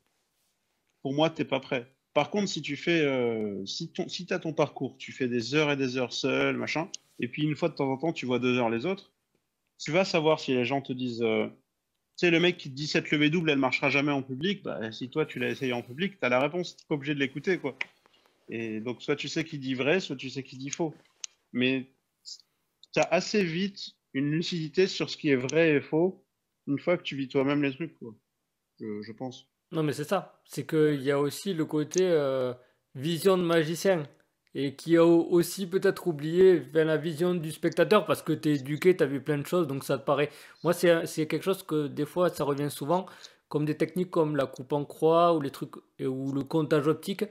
[1.02, 1.93] pour moi, tu n'es pas prêt.
[2.13, 5.69] Par contre, si tu fais, euh, si, ton, as ton parcours, tu fais des heures
[5.69, 8.39] et des heures seul, machin, et puis une fois de temps en temps, tu vois
[8.39, 9.12] deux heures les autres,
[9.78, 12.75] tu vas savoir si les gens te disent, euh, tu sais, le mec qui te
[12.75, 15.73] dit cette levée double, elle marchera jamais en public, bah, si toi tu l'as essayé
[15.73, 17.78] en public, tu as la réponse, tu pas obligé de l'écouter, quoi.
[18.49, 20.93] Et donc, soit tu sais qui dit vrai, soit tu sais qui dit faux.
[21.51, 21.89] Mais
[22.93, 26.23] tu as assez vite une lucidité sur ce qui est vrai et faux
[26.67, 28.15] une fois que tu vis toi-même les trucs, quoi.
[28.80, 29.47] Je, pense.
[29.71, 30.41] Non, mais c'est ça.
[30.45, 32.54] C'est qu'il y a aussi le côté euh,
[32.93, 34.04] vision de magicien
[34.58, 38.96] et qui a aussi peut-être oublié la vision du spectateur parce que tu es éduqué,
[38.96, 40.30] tu as vu plein de choses, donc ça te paraît.
[40.63, 43.06] Moi, c'est quelque chose que des fois, ça revient souvent,
[43.50, 47.26] comme des techniques comme la coupe en croix ou les trucs ou le comptage optique.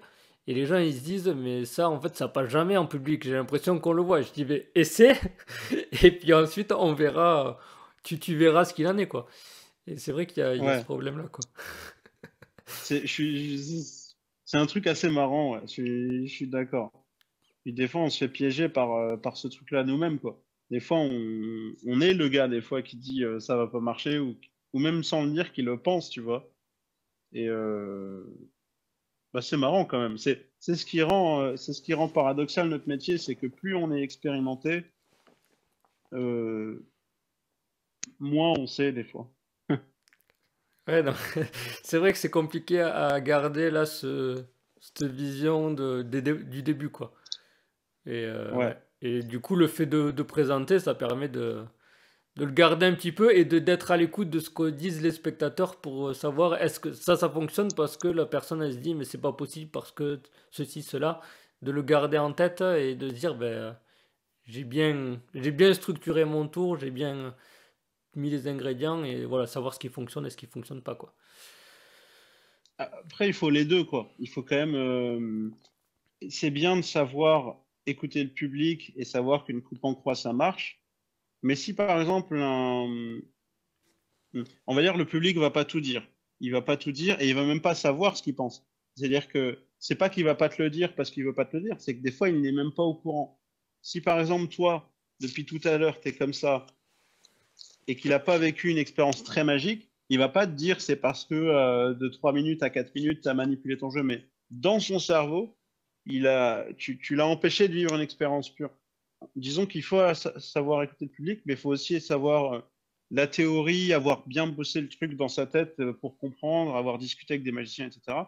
[0.46, 3.24] Et les gens, ils se disent, mais ça, en fait, ça passe jamais en public.
[3.24, 4.20] J'ai l'impression qu'on le voit.
[4.20, 5.18] Je dis, mais essaie.
[6.02, 7.58] Et puis ensuite, on verra.
[8.02, 9.26] Tu, tu verras ce qu'il en est, quoi.
[9.86, 11.44] Et c'est vrai qu'il y a, ce problème-là, quoi.
[14.44, 15.60] C'est un truc assez marrant, ouais.
[15.62, 16.92] je suis, je suis d'accord.
[17.64, 20.40] Puis des fois, on se fait piéger par, euh, par ce truc-là nous-mêmes, quoi.
[20.70, 23.80] Des fois, on, on, est le gars, des fois, qui dit euh, ça va pas
[23.80, 24.36] marcher, ou,
[24.72, 26.50] ou même sans le dire, qui le pense, tu vois.
[27.34, 28.24] Et euh,
[29.34, 30.16] bah, c'est marrant quand même.
[30.16, 33.92] C'est ce, qui rend, euh, ce qui rend paradoxal notre métier, c'est que plus on
[33.92, 34.84] est expérimenté,
[36.12, 36.86] euh,
[38.20, 39.28] moins on sait des fois.
[40.88, 41.02] ouais,
[41.82, 44.44] c'est vrai que c'est compliqué à garder là ce,
[44.80, 47.12] cette vision de, du début, quoi.
[48.06, 51.64] Et, euh, et du coup, le fait de, de, présenter, ça permet de,
[52.36, 55.10] de le garder un petit peu et d'être à l'écoute de ce que disent les
[55.10, 58.78] spectateurs pour euh, savoir est-ce que ça, ça fonctionne parce que la personne, elle se
[58.78, 61.20] dit, mais c'est pas possible parce que ceci, cela.
[61.62, 63.74] De le garder en tête et de se dire, ben,
[64.44, 67.34] j'ai bien, j'ai bien structuré mon tour, j'ai bien
[68.16, 71.14] mis les ingrédients et voilà, savoir ce qui fonctionne et ce qui fonctionne pas, quoi.
[72.78, 74.10] Après, il faut les deux, quoi.
[74.18, 74.74] Il faut quand même.
[74.74, 75.50] Euh,
[76.28, 80.80] c'est bien de savoir écouter le public et savoir qu'une coupe en croix, ça marche.
[81.42, 82.36] Mais si par exemple,
[84.66, 86.06] on va dire le public va pas tout dire.
[86.40, 88.66] Il va pas tout dire et il va même pas savoir ce qu'il pense.
[88.96, 91.56] C'est-à-dire que c'est pas qu'il va pas te le dire parce qu'il veut pas te
[91.56, 93.38] le dire, c'est que des fois, il n'est même pas au courant.
[93.82, 96.66] Si par exemple, toi, depuis tout à l'heure, tu es comme ça
[97.86, 100.96] et qu'il n'a pas vécu une expérience très magique, il va pas te dire c'est
[100.96, 104.26] parce que euh, de 3 minutes à 4 minutes, tu as manipulé ton jeu, mais
[104.50, 105.56] dans son cerveau,
[106.06, 108.70] il a, tu, l'as empêché de vivre une expérience pure.
[109.36, 112.60] Disons qu'il faut savoir écouter le public, mais il faut aussi savoir euh,
[113.10, 117.34] la théorie, avoir bien bossé le truc dans sa tête euh, pour comprendre, avoir discuté
[117.34, 118.18] avec des magiciens, etc.,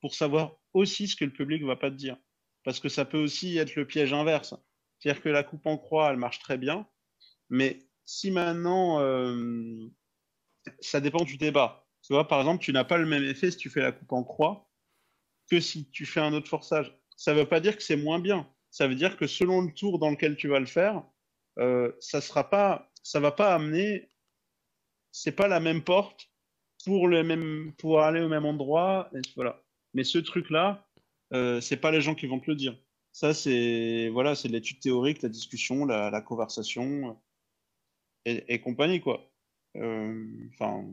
[0.00, 2.16] pour savoir aussi ce que le public va pas te dire.
[2.64, 4.54] Parce que ça peut aussi être le piège inverse.
[4.98, 6.86] C'est-à-dire que la coupe en croix, elle marche très bien,
[7.50, 8.98] mais si maintenant
[10.80, 11.86] ça dépend du débat.
[12.02, 14.12] Tu vois, par exemple, tu n'as pas le même effet si tu fais la coupe
[14.12, 14.68] en croix
[15.50, 16.96] que si tu fais un autre forçage.
[17.16, 18.48] Ça ne veut pas dire que c'est moins bien.
[18.70, 21.02] Ça veut dire que selon le tour dans lequel tu vas le faire,
[21.58, 24.10] euh, ça sera pas, ça va pas amener,
[25.12, 26.30] c'est pas la même porte
[26.84, 29.10] pour le même, pour aller au même endroit.
[29.34, 29.62] voilà.
[29.94, 30.86] Mais ce truc-là,
[31.32, 32.76] euh, c'est pas les gens qui vont te le dire.
[33.12, 37.18] Ça, c'est voilà, c'est l'étude théorique, la discussion, la, conversation
[38.26, 39.30] et, et compagnie quoi.
[39.76, 40.84] Euh, enfin,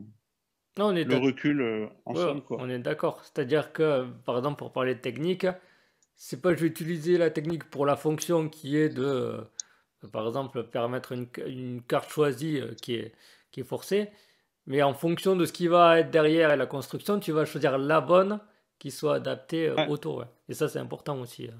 [0.78, 2.58] on est le recul euh, en somme, quoi.
[2.60, 3.24] On est d'accord.
[3.24, 5.46] C'est-à-dire que, par exemple, pour parler de technique,
[6.16, 10.26] c'est pas je vais utiliser la technique pour la fonction qui est de, euh, par
[10.26, 13.14] exemple, permettre une, une carte choisie qui est,
[13.50, 14.10] qui est forcée,
[14.66, 17.78] mais en fonction de ce qui va être derrière et la construction, tu vas choisir
[17.78, 18.40] la bonne
[18.78, 20.24] qui soit adaptée autour.
[20.48, 21.50] Et ça, c'est important aussi.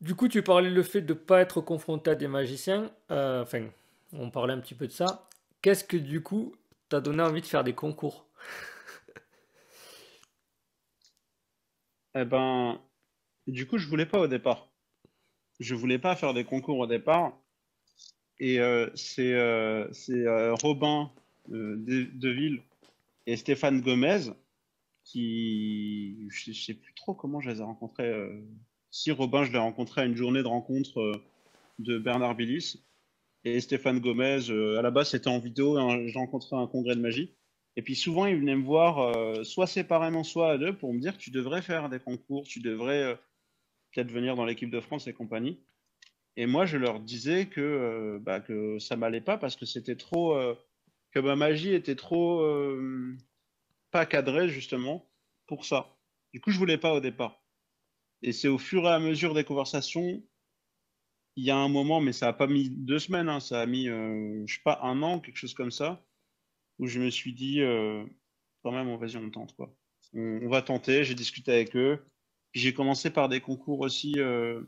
[0.00, 2.90] Du coup, tu parlais le fait de ne pas être confronté à des magiciens.
[3.10, 3.68] enfin,
[4.12, 5.28] on parlait un petit peu de ça.
[5.62, 6.54] Qu'est-ce que du coup
[6.88, 8.26] t'as donné envie de faire des concours?
[12.14, 12.80] Eh ben,
[13.46, 14.70] du coup, je voulais pas au départ.
[15.60, 17.38] Je voulais pas faire des concours au départ.
[18.40, 21.10] Et euh, c'est euh, euh, Robin
[21.48, 22.62] Deville
[23.26, 24.30] et Stéphane Gomez
[25.02, 28.12] qui, je sais plus trop comment je les ai rencontrés.
[28.90, 31.22] si Robin, je l'ai rencontré à une journée de rencontre
[31.78, 32.84] de Bernard Billis
[33.44, 34.50] et Stéphane Gomez.
[34.50, 35.78] À la base, c'était en vidéo.
[36.06, 37.37] J'ai rencontré un congrès de magie.
[37.78, 40.98] Et puis souvent, ils venaient me voir euh, soit séparément, soit à deux pour me
[40.98, 43.14] dire tu devrais faire des concours, tu devrais euh,
[43.92, 45.60] peut-être venir dans l'équipe de France et compagnie.
[46.36, 50.38] Et moi, je leur disais que, bah, que ça m'allait pas parce que c'était trop.
[51.10, 52.46] que ma magie était trop.
[53.90, 55.10] pas cadrée, justement,
[55.48, 55.96] pour ça.
[56.32, 57.42] Du coup, je voulais pas au départ.
[58.22, 60.22] Et c'est au fur et à mesure des conversations
[61.38, 63.66] il y a un moment, mais ça n'a pas mis deux semaines, hein, ça a
[63.66, 66.04] mis, euh, je sais pas, un an, quelque chose comme ça,
[66.78, 68.04] où je me suis dit, euh,
[68.62, 69.74] quand même, vas-y, on tente, quoi.
[70.14, 72.04] On, va tenter, j'ai discuté avec eux.
[72.54, 74.62] J'ai commencé par des concours aussi euh,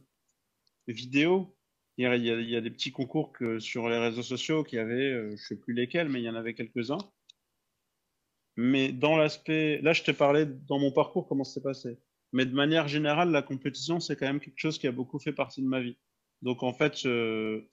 [0.86, 1.56] vidéo.
[1.96, 5.56] Il y, a, des petits concours que sur les réseaux sociaux qui avaient, je sais
[5.56, 6.98] plus lesquels, mais il y en avait quelques-uns.
[8.56, 11.98] Mais dans l'aspect, là, je te parlais dans mon parcours comment ça s'est passé.
[12.32, 15.32] Mais de manière générale, la compétition, c'est quand même quelque chose qui a beaucoup fait
[15.32, 15.96] partie de ma vie.
[16.42, 17.68] Donc en fait, euh,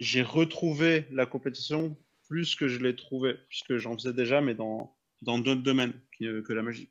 [0.00, 1.96] j'ai retrouvé la compétition
[2.28, 6.52] plus que je l'ai trouvée, puisque j'en faisais déjà, mais dans dans d'autres domaines que,
[6.52, 6.90] la magie.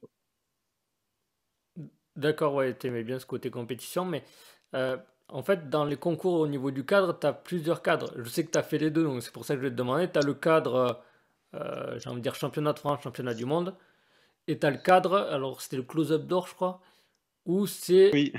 [2.15, 4.23] D'accord, ouais, tu aimais bien ce côté compétition, mais
[4.75, 4.97] euh,
[5.29, 8.11] en fait, dans les concours au niveau du cadre, tu as plusieurs cadres.
[8.17, 9.71] Je sais que tu as fait les deux, donc c'est pour ça que je vais
[9.71, 10.11] te demander.
[10.11, 11.03] Tu as le cadre,
[11.55, 13.75] euh, j'ai envie de dire championnat de France, championnat du monde,
[14.47, 16.81] et tu as le cadre, alors c'était le close-up d'or, je crois,
[17.45, 18.33] où c'est oui.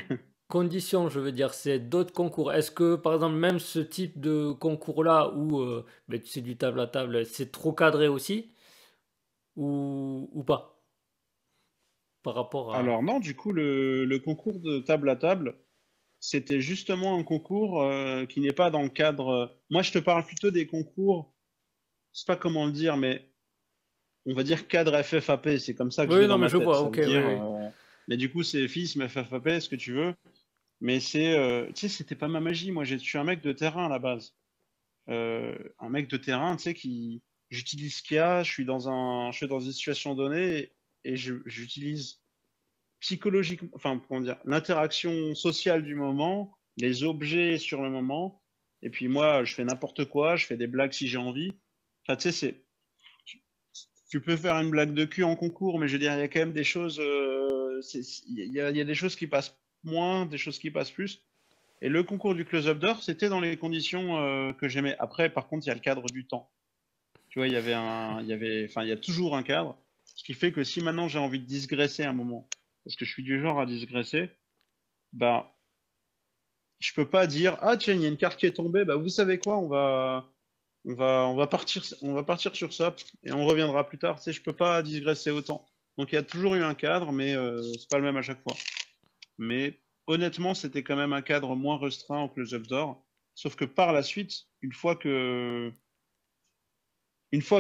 [0.49, 2.53] Conditions, je veux dire, c'est d'autres concours.
[2.53, 6.81] Est-ce que, par exemple, même ce type de concours-là, où euh, ben, c'est du table
[6.81, 8.51] à table, c'est trop cadré aussi
[9.57, 10.75] ou, ou pas
[12.25, 12.79] par rapport à...
[12.79, 15.55] Alors non, du coup, le, concours de table à table,
[16.19, 19.57] c'était justement un concours euh, qui n'est pas dans le cadre...
[19.71, 21.33] Moi, je te parle plutôt des concours,
[22.13, 23.31] je sais pas comment le dire, mais
[24.27, 26.99] on va dire cadre FFAP, c'est comme ça que oui, non, mais je vois, ok.
[26.99, 27.69] Euh,
[28.09, 30.15] mais du coup, c'est FISM, FFAP, ce que tu veux.
[30.85, 32.71] Mais c'est, euh, tu sais, c'était pas ma magie.
[32.71, 34.37] Moi, je suis un mec de terrain à la base.
[35.09, 38.91] un mec de terrain, tu sais, qui, j'utilise ce qu'il y a, je suis dans
[38.91, 40.73] un, je suis dans une situation donnée
[41.05, 42.21] et, j'utilise
[43.01, 48.43] psychologiquement, enfin, comment dire, l'interaction sociale du moment, les objets sur le moment,
[48.83, 51.53] et puis moi, je fais n'importe quoi, je fais des blagues si j'ai envie.
[52.09, 52.65] Tu sais, c'est,
[54.11, 56.23] tu peux faire une blague de cul en concours, mais je veux dire, il y
[56.23, 57.81] a quand même des choses, euh,
[58.27, 61.23] il y, a, des choses qui passent moins, des choses qui passent plus.
[61.83, 64.97] Et le concours du close-up d'or, c'était dans les conditions euh, que j'aimais.
[64.99, 66.51] Après, par contre, il y a le cadre du temps.
[67.29, 69.43] Tu vois, il y avait un, il y avait, enfin, il y a toujours un
[69.43, 69.77] cadre.
[70.15, 72.49] Ce qui fait que si maintenant j'ai envie de digresser un moment,
[72.85, 74.31] parce que je suis du genre à digresser,
[75.13, 75.55] bah,
[76.79, 78.97] je peux pas dire, ah tiens, il y a une carte qui est tombée, bah
[78.97, 80.31] vous savez quoi, on va,
[80.85, 82.95] on va, on va partir, on va partir sur ça
[83.25, 84.17] et on reviendra plus tard.
[84.19, 85.67] Tu sais, je peux pas digresser autant.
[85.99, 88.23] Donc il y a toujours eu un cadre, mais euh, c'est pas le même à
[88.23, 88.55] chaque fois.
[89.39, 93.05] Mais honnêtement, c'était quand même un cadre moins restreint au close-up d'or.
[93.35, 95.73] Sauf que par la suite, une fois que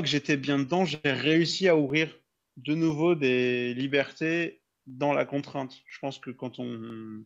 [0.05, 2.15] j'étais bien dedans, j'ai réussi à ouvrir
[2.57, 5.83] de nouveau des libertés dans la contrainte.
[5.87, 7.25] Je pense que quand on.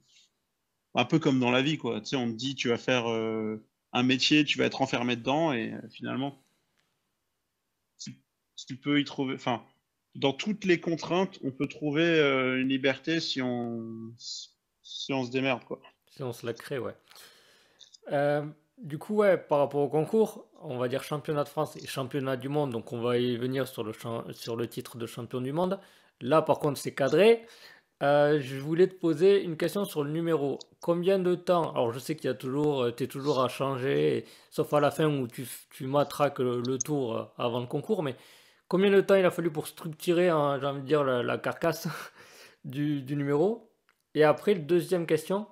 [0.94, 2.00] Un peu comme dans la vie, quoi.
[2.00, 5.16] Tu sais, on te dit, tu vas faire euh, un métier, tu vas être enfermé
[5.16, 6.42] dedans, et euh, finalement,
[8.66, 9.34] tu, peux y trouver.
[9.34, 9.64] Enfin,
[10.14, 15.30] dans toutes les contraintes, on peut trouver euh, une liberté si on, si on se
[15.30, 15.80] démerde, quoi.
[16.08, 16.94] Si on se la crée, ouais.
[18.78, 22.36] Du coup, ouais, par rapport au concours, on va dire championnat de France et championnat
[22.36, 23.92] du monde, donc on va y venir sur le,
[24.30, 25.80] sur le titre de champion du monde.
[26.20, 27.44] Là, par contre, c'est cadré.
[28.02, 30.60] Euh, je voulais te poser une question sur le numéro.
[30.80, 33.48] Combien de temps Alors, je sais qu'il y a toujours, euh, tu es toujours à
[33.48, 38.04] changer, sauf à la fin où tu, tu matraques le, tour euh, avant le concours,
[38.04, 38.14] mais
[38.68, 40.32] combien de temps il a fallu pour structurer, j'ai
[40.66, 41.88] envie de dire, la, carcasse
[42.64, 43.70] du, numéro?
[44.14, 45.46] Et après, deuxième question,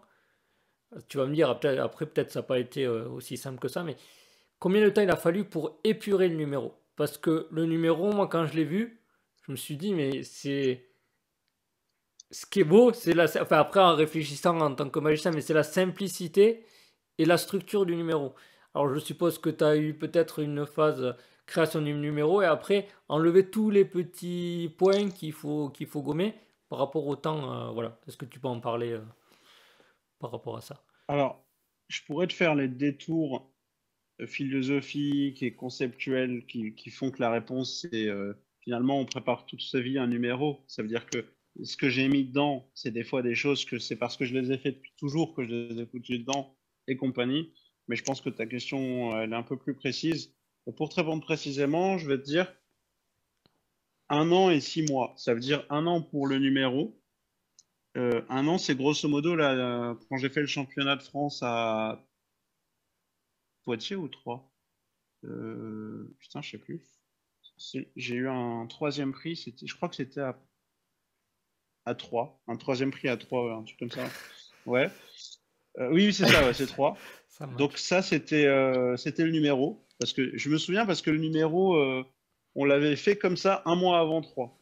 [1.08, 3.82] tu vas me dire, après, peut-être ça n'a pas été euh, aussi simple que ça,
[3.82, 3.96] mais
[4.58, 6.74] combien de temps il a fallu pour épurer le numéro?
[6.96, 9.00] Parce que le numéro, moi, quand je l'ai vu,
[9.46, 10.84] je me suis dit, mais c'est.
[12.32, 13.24] Ce qui est beau, c'est la.
[13.24, 16.64] Enfin, après, en réfléchissant en tant que magicien, mais c'est la simplicité
[17.18, 18.34] et la structure du numéro.
[18.74, 21.14] Alors, je suppose que tu as eu peut-être une phase
[21.46, 26.34] création du numéro et après enlever tous les petits points qu'il faut, qu'il faut gommer
[26.68, 27.52] par rapport au temps.
[27.52, 27.98] Euh, voilà.
[28.06, 29.04] Est-ce que tu peux en parler euh,
[30.18, 30.84] par rapport à ça?
[31.08, 31.46] Alors,
[31.88, 33.52] je pourrais te faire les détours
[34.20, 38.08] euh, philosophiques et conceptuels qui, font que la réponse, c'est
[38.60, 40.64] finalement, on prépare toute sa vie un numéro.
[40.66, 41.24] Ça veut dire que
[41.62, 44.36] ce que j'ai mis dedans, c'est des fois des choses que c'est parce que je
[44.36, 46.56] les ai fait depuis toujours que je les ai foutues dedans
[46.88, 47.52] et compagnie.
[47.88, 50.35] Mais je pense que ta question, elle est un peu plus précise.
[50.72, 52.52] Pour te répondre précisément, je vais te dire
[54.08, 55.14] un an et six mois.
[55.16, 56.96] Ça veut dire un an pour le numéro,
[57.96, 62.04] euh, un an, c'est grosso modo là, quand j'ai fait le championnat de France à
[63.62, 64.46] Poitiers ou Troyes.
[65.24, 66.82] Euh, putain, je sais plus.
[67.96, 70.38] J'ai eu un troisième prix, je crois que c'était à,
[71.86, 72.42] à 3.
[72.48, 74.06] Un troisième prix à 3, un truc comme ça.
[74.66, 74.90] Ouais.
[75.78, 76.98] Euh, oui, c'est ça, c'est 3.
[77.58, 78.46] Donc ça, c'était
[78.98, 79.85] c'était le numéro.
[79.98, 81.76] Parce que je me souviens parce que le numéro,
[82.54, 84.58] on l'avait fait comme ça un mois avant 3.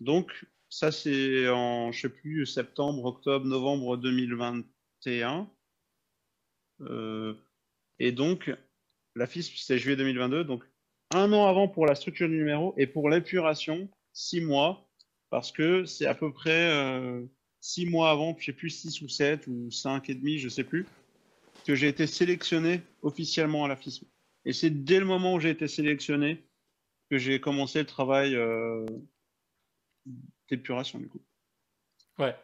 [0.00, 5.46] Donc ça, c'est en, je sais plus, septembre, octobre, novembre 2021.
[6.80, 7.34] Euh,
[7.98, 8.50] et donc,
[9.14, 10.44] la FISP, c'est juillet 2022.
[10.44, 10.64] Donc,
[11.10, 14.88] un an avant pour la structure du numéro et pour l'épuration, six mois,
[15.28, 17.22] parce que c'est à peu près euh,
[17.60, 20.64] six mois avant, je sais plus, six ou sept ou cinq et demi, je sais
[20.64, 20.86] plus,
[21.66, 24.04] que j'ai été sélectionné officiellement à la FISP.
[24.44, 26.44] Et c'est dès le moment où j'ai été sélectionné
[27.10, 28.86] que j'ai commencé le travail euh,
[30.48, 31.22] d'épuration du coup.
[32.18, 32.36] Ouais.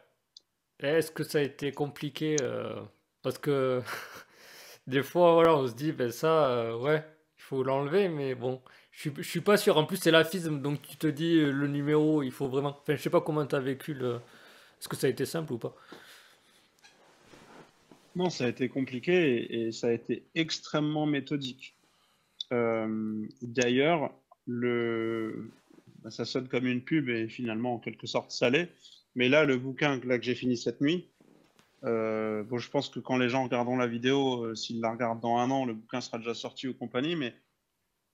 [0.79, 2.81] Est-ce que ça a été compliqué euh,
[3.21, 3.81] Parce que
[4.87, 7.03] des fois, voilà, on se dit, ben ça, euh, ouais,
[7.37, 9.77] il faut l'enlever, mais bon, je suis, je suis pas sûr.
[9.77, 12.77] En plus, c'est la FISM, donc tu te dis, le numéro, il faut vraiment.
[12.81, 14.15] Enfin, je sais pas comment tu as vécu le.
[14.79, 15.75] Est-ce que ça a été simple ou pas?
[18.15, 21.75] Non, ça a été compliqué et, ça a été extrêmement méthodique.
[22.51, 24.11] D'ailleurs,
[24.45, 25.51] le,
[26.01, 28.69] bah, ça sonne comme une pub et finalement en quelque sorte salé.
[29.15, 31.09] Mais là, le bouquin que j'ai fini cette nuit,
[31.83, 35.21] euh, bon, je pense que quand les gens regarderont la vidéo, euh, s'ils la regardent
[35.21, 37.15] dans un an, le bouquin sera déjà sorti aux compagnies.
[37.15, 37.35] Mais,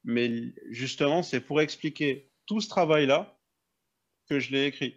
[0.03, 3.37] mais justement, c'est pour expliquer tout ce travail-là
[4.29, 4.95] que je l'ai écrit.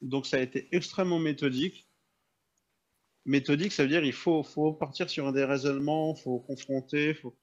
[0.00, 1.88] donc ça a été extrêmement méthodique.
[3.26, 7.14] Méthodique, ça veut dire il faut, partir sur des raisonnements, faut confronter.
[7.14, 7.36] Faut...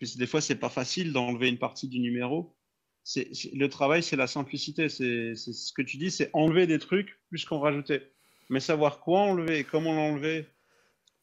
[0.00, 2.54] des fois, c'est pas facile d'enlever une partie du numéro.
[3.16, 4.88] Le travail, c'est la simplicité.
[4.88, 8.02] C'est, ce que tu dis, c'est enlever des trucs plus qu'en rajouter.
[8.50, 10.46] Mais savoir quoi enlever, comment l'enlever,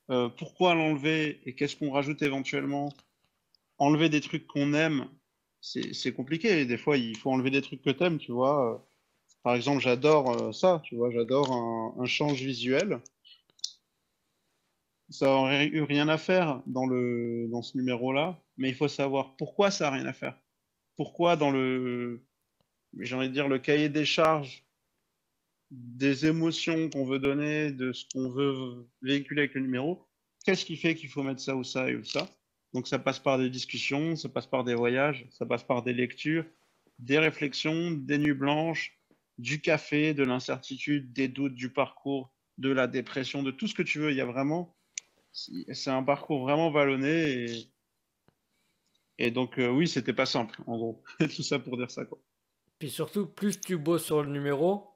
[0.10, 2.89] euh, pourquoi l'enlever et qu'est-ce qu'on rajoute éventuellement.
[3.77, 5.08] Enlever des trucs qu'on aime,
[5.62, 6.65] c'est compliqué.
[6.65, 8.86] Des fois, il faut enlever des trucs que tu aimes, tu vois.
[9.43, 12.99] Par exemple, j'adore euh, ça, tu vois, j'adore un, change visuel.
[15.10, 19.36] Ça n'aurait eu rien à faire dans, le, dans ce numéro-là, mais il faut savoir
[19.38, 20.39] pourquoi ça n'a rien à faire.
[20.95, 22.24] Pourquoi dans le,
[23.00, 24.63] j'ai envie de dire, le cahier des charges
[25.72, 30.08] des émotions qu'on veut donner, de ce qu'on veut véhiculer avec le numéro,
[30.43, 32.28] qu'est-ce qui fait qu'il faut mettre ça ou ça et ou ça?
[32.74, 35.93] Donc ça passe par des discussions, ça passe par des voyages, ça passe par des
[35.93, 36.45] lectures,
[37.00, 39.00] des réflexions, des nuits blanches,
[39.38, 43.84] du café, de l'incertitude, des doutes, du parcours, de la dépression, de tout ce que
[43.84, 44.12] tu veux.
[44.12, 44.76] Il y a vraiment,
[45.31, 47.69] c'est un parcours vraiment vallonné
[49.17, 51.03] et, donc euh, oui, c'était pas simple en gros.
[51.35, 52.17] tout ça pour dire ça quoi.
[52.79, 54.87] Puis surtout, plus tu bosses sur le numéro,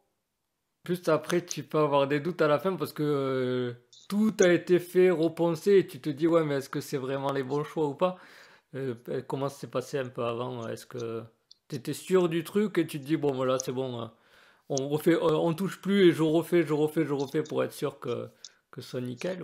[0.84, 3.74] plus après tu peux avoir des doutes à la fin parce que euh,
[4.08, 7.32] tout a été fait, repensé et tu te dis ouais mais est-ce que c'est vraiment
[7.34, 8.18] les bons choix ou pas?
[8.76, 8.96] Euh,
[9.28, 10.68] Comment s'est passé un peu avant?
[10.68, 11.24] Est-ce que
[11.68, 14.10] tu étais sûr du truc et tu te dis bon voilà c'est bon,
[14.70, 18.00] on refait, on, touche plus et je refais, je refais, je refais pour être sûr
[18.00, 18.30] que,
[18.72, 19.44] que ce soit nickel.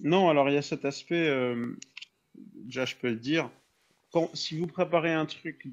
[0.00, 1.76] Non, alors il y a cet aspect, euh,
[2.34, 3.50] déjà je peux le dire,
[4.34, 5.66] si vous préparez un truc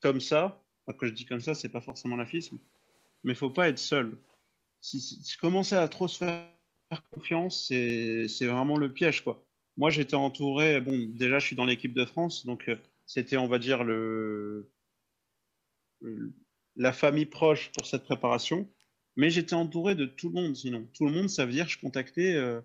[0.00, 2.58] comme ça, quand je dis comme ça, c'est pas forcément l'afisme,
[3.22, 4.16] mais il faut pas être seul.
[4.80, 6.48] Si, si, commencer à trop se faire
[7.10, 9.44] confiance, c'est vraiment le piège, quoi.
[9.76, 13.48] Moi, j'étais entouré, bon, déjà, je suis dans l'équipe de France, donc euh, c'était, on
[13.48, 13.84] va dire,
[16.76, 18.68] la famille proche pour cette préparation,
[19.16, 20.88] mais j'étais entouré de tout le monde, sinon.
[20.94, 22.60] Tout le monde, ça veut dire je contactais euh,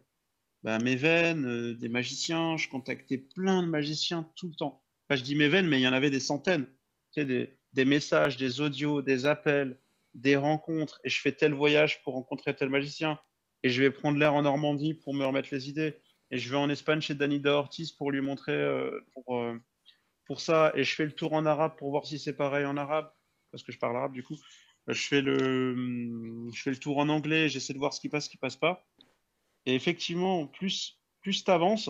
[0.64, 4.84] bah, mes veines, euh, des magiciens, je contactais plein de magiciens tout le temps.
[5.08, 6.66] Enfin, je dis mes veines, mais il y en avait des centaines.
[7.14, 9.80] Tu sais, des, messages, des audios, des appels,
[10.14, 13.20] des rencontres, et je fais tel voyage pour rencontrer tel magicien,
[13.64, 15.96] et je vais prendre l'air en Normandie pour me remettre les idées,
[16.32, 19.58] et je vais en Espagne chez Danny Ortiz pour lui montrer euh, pour, euh,
[20.26, 22.78] pour ça, et je fais le tour en arabe pour voir si c'est pareil en
[22.78, 23.12] arabe,
[23.52, 24.38] parce que je parle arabe du coup.
[24.90, 28.10] Je fais le, hum, je fais le tour en anglais, j'essaie de voir ce qui
[28.10, 28.86] passe, ce qui passe pas.
[29.66, 31.90] Et effectivement, plus, plus tu avances,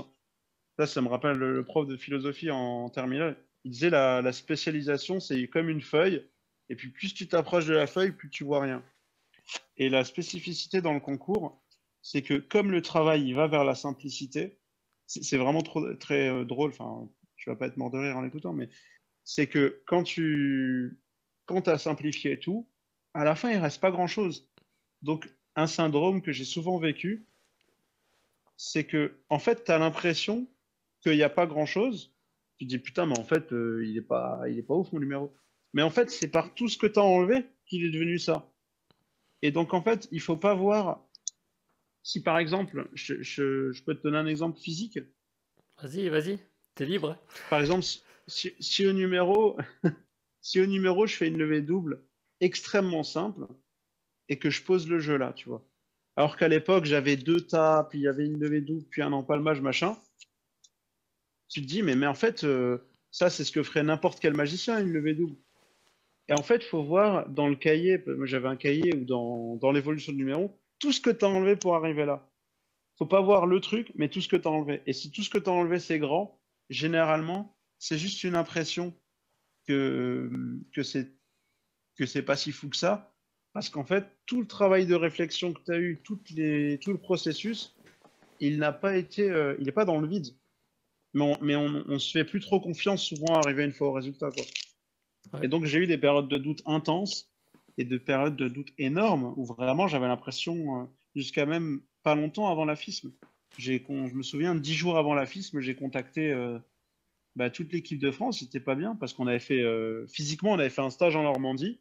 [0.77, 5.19] ça, ça me rappelle le, prof de philosophie en terminale, il disait la, la spécialisation,
[5.19, 6.25] c'est comme une feuille,
[6.69, 8.83] et puis plus tu t'approches de la feuille, plus tu vois rien.
[9.77, 11.61] Et la spécificité dans le concours,
[12.01, 14.59] c'est que comme le travail il va vers la simplicité,
[15.07, 18.21] c'est vraiment trop, très euh, drôle, enfin, tu vas pas être mort de rire en
[18.21, 18.69] l'écoutant, mais
[19.23, 20.99] c'est que quand tu
[21.45, 22.68] quand as simplifié tout,
[23.13, 24.49] à la fin, il reste pas grand-chose.
[25.01, 27.25] Donc, un syndrome que j'ai souvent vécu,
[28.57, 30.47] c'est que, en fait, tu as l'impression
[31.01, 32.13] qu'il n'y a pas grand-chose,
[32.57, 34.99] tu dis putain, mais en fait, euh, il est pas, il est pas ouf mon
[34.99, 35.33] numéro.
[35.73, 38.51] Mais en fait, c'est par tout ce que tu as enlevé qu'il est devenu ça.
[39.41, 41.05] Et donc, en fait, il faut pas voir.
[42.03, 44.99] Si par exemple, je, je, peux te donner un exemple physique.
[45.81, 46.39] Vas-y, vas-y,
[46.75, 47.17] tu es libre.
[47.49, 49.57] Par exemple, si, si, au numéro,
[50.41, 52.03] si au numéro, je fais une levée double
[52.41, 53.47] extrêmement simple
[54.29, 55.63] et que je pose le jeu là, tu vois.
[56.15, 59.13] Alors qu'à l'époque, j'avais deux tas, puis il y avait une levée double, puis un
[59.13, 59.97] empalmage, machin
[61.49, 62.77] tu te dis, mais, mais en fait, euh,
[63.11, 65.35] ça, c'est ce que ferait n'importe quel magicien, une levée double.
[66.27, 69.71] Et en fait, il faut voir dans le cahier, j'avais un cahier ou dans, dans
[69.71, 72.29] l'évolution de numéro, tout ce que tu as enlevé pour arriver là.
[72.97, 74.83] faut pas voir le truc, mais tout ce que tu as enlevé.
[74.85, 78.93] Et si tout ce que tu as enlevé, c'est grand, généralement, c'est juste une impression
[79.67, 80.29] que,
[80.71, 81.11] que c'est
[81.99, 83.13] que c'est pas si fou que ça.
[83.53, 86.91] Parce qu'en fait, tout le travail de réflexion que tu as eu, toutes les, tout
[86.91, 87.75] le processus,
[88.39, 90.33] il n'a pas été, euh, il n'est pas dans le vide
[91.15, 94.29] mais on, on, se fait plus trop confiance souvent à arriver une fois au résultat.
[94.29, 95.43] Quoi.
[95.43, 97.31] Et donc j'ai eu des périodes de doute intenses
[97.79, 102.47] et de périodes de doute énormes où vraiment j'avais l'impression, euh, jusqu'à même pas longtemps
[102.51, 103.11] avant la FISM,
[103.57, 103.73] je
[104.13, 106.59] me souviens, dix jours avant la FISM, j'ai contacté euh,
[107.35, 109.63] bah, toute l'équipe de France, c'était pas bien parce qu'on avait fait,
[110.07, 111.79] physiquement, on avait fait un stage en Normandie,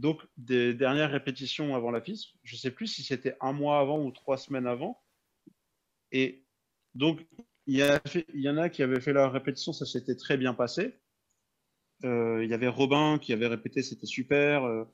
[0.00, 4.02] donc des dernières répétitions avant la FISM, je sais plus si c'était un mois avant
[4.04, 5.02] ou trois semaines avant,
[6.12, 6.42] et
[6.94, 7.26] donc
[7.66, 10.98] il y, en a qui avaient fait la répétition, ça s'était très bien passé.
[12.04, 14.64] Euh, il y avait Robin qui avait répété, c'était super.
[14.64, 14.84] Euh,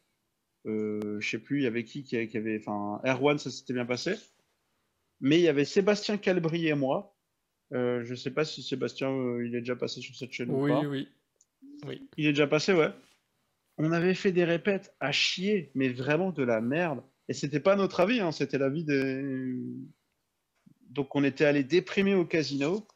[0.66, 3.86] euh, je sais plus, il y avait qui qui avait, enfin, Erwan, ça s'était bien
[3.86, 4.16] passé.
[5.20, 7.16] Mais il y avait Sébastien Calbry et moi.
[7.72, 10.74] Euh, je sais pas si Sébastien, il est déjà passé sur cette chaîne oui, ou
[10.74, 10.86] pas.
[10.86, 11.08] Oui,
[11.86, 12.08] Oui.
[12.18, 12.90] Il est déjà passé, ouais.
[13.78, 17.02] On avait fait des répètes à chier, mais vraiment de la merde.
[17.28, 19.54] Et c'était pas notre avis, hein, c'était l'avis des.
[20.90, 22.86] Donc on était allé déprimer au casino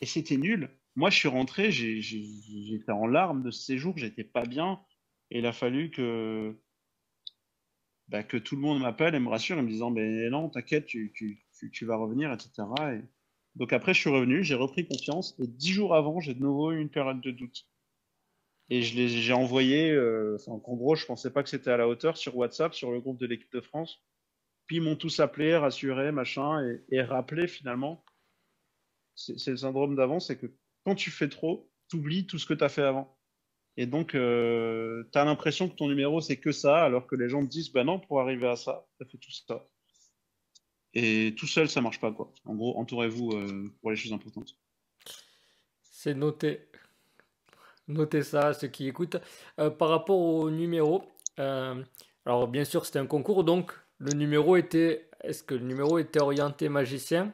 [0.00, 0.70] et c'était nul.
[0.94, 4.80] Moi, je suis rentré, j'étais en larmes de ce séjour, j'étais pas bien.
[5.30, 6.56] Et il a fallu que,
[8.08, 10.86] bah, que tout le monde m'appelle et me rassure en me disant Mais non, t'inquiète,
[10.86, 11.44] tu,
[11.82, 12.62] vas revenir, etc.
[12.94, 13.00] Et...
[13.56, 15.36] Donc après, je suis revenu, j'ai repris confiance.
[15.38, 17.66] Et dix jours avant, j'ai de nouveau eu une période de doute.
[18.68, 21.86] Et je les j'ai envoyé, euh, en gros, je pensais pas que c'était à la
[21.86, 24.02] hauteur sur WhatsApp, sur le groupe de l'équipe de France.
[24.66, 26.60] Puis ils m'ont tous appelé, rassuré, machin,
[26.90, 28.04] et, rappelé finalement.
[29.14, 30.46] C'est le syndrome d'avant, c'est que
[30.84, 33.16] quand tu fais trop, tu oublies tout ce que tu as fait avant.
[33.76, 37.28] Et donc, euh, tu as l'impression que ton numéro, c'est que ça, alors que les
[37.28, 39.68] gens te disent, bah non, pour arriver à ça, tu as fait tout ça.
[40.94, 42.32] Et tout seul, ça marche pas, quoi.
[42.44, 44.56] En gros, entourez-vous euh, pour les choses importantes.
[45.82, 46.68] C'est noté.
[47.88, 49.16] Notez ça, ceux qui écoutent.
[49.58, 51.04] Euh, par rapport au numéro,
[51.38, 55.08] alors bien sûr, c'était un concours, donc le numéro était.
[55.22, 57.32] Est-ce que le numéro était orienté magicien?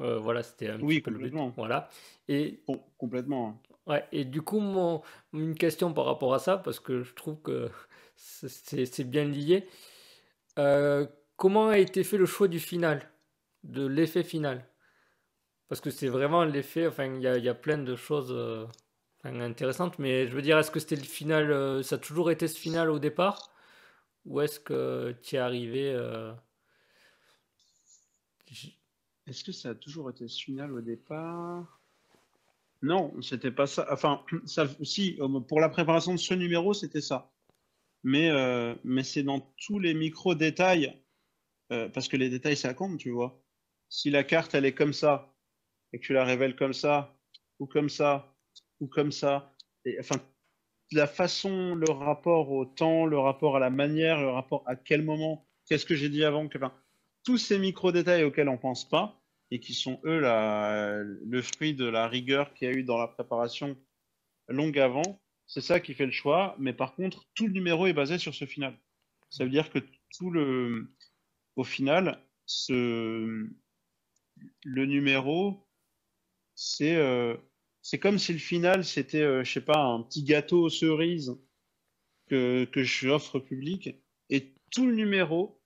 [0.00, 1.34] Euh, voilà, c'était un oui, peu le but.
[1.56, 1.88] Voilà.
[2.28, 2.62] Et,
[2.96, 3.60] complètement.
[3.86, 5.02] Ouais, et du coup, mon,
[5.32, 7.68] une question par rapport à ça, parce que je trouve que
[8.16, 9.66] c'est bien lié.
[10.58, 11.06] Euh,
[11.36, 13.10] comment a été fait le choix du final,
[13.64, 14.64] de l'effet final?
[15.68, 18.32] Parce que c'est vraiment l'effet, enfin, il y a, plein de choses
[19.26, 22.48] euh, intéressantes, mais je veux dire, est-ce que c'était le final, ça a toujours été
[22.48, 23.52] ce final au départ?
[24.26, 25.94] Ou est-ce que tu es arrivé
[29.28, 31.82] est-ce que ça a toujours été ce final au départ?
[32.80, 33.86] Non, c'était pas ça.
[33.90, 34.24] Enfin,
[34.82, 37.30] si, euh, pour la préparation de ce numéro, c'était ça.
[38.04, 40.96] Mais, euh, mais c'est dans tous les micro-détails,
[41.72, 43.42] euh, parce que les détails, ça compte, tu vois.
[43.90, 45.34] Si la carte, elle est comme ça,
[45.92, 47.18] et que tu la révèles comme ça,
[47.58, 48.34] ou comme ça,
[48.80, 49.54] ou comme ça,
[49.84, 50.16] et, enfin,
[50.92, 55.02] la façon, le rapport au temps, le rapport à la manière, le rapport à quel
[55.02, 56.74] moment, qu'est-ce que j'ai dit avant, que, enfin,
[57.24, 59.20] tous ces micro-détails auxquels on pense pas,
[59.50, 62.98] et qui sont eux la, le fruit de la rigueur qu'il y a eu dans
[62.98, 63.76] la préparation
[64.48, 66.54] longue avant, c'est ça qui fait le choix.
[66.58, 68.78] Mais par contre, tout le numéro est basé sur ce final.
[69.30, 69.78] Ça veut dire que
[70.16, 70.94] tout le,
[71.56, 73.48] au final, ce,
[74.64, 75.66] le numéro,
[76.54, 77.36] c'est euh,
[77.90, 81.34] c'est comme si le final c'était, euh, je sais pas, un petit gâteau aux cerises
[82.28, 83.96] que, que j'offre au public.
[84.28, 85.58] Et tout le numéro,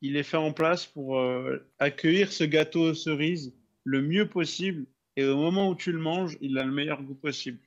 [0.00, 4.86] il est fait en place pour euh, accueillir ce gâteau aux cerises le mieux possible.
[5.16, 7.58] Et au moment où tu le manges, il a le meilleur goût possible.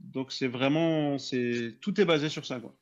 [0.00, 2.74] Donc c'est vraiment, c'est tout est basé sur ça, quoi.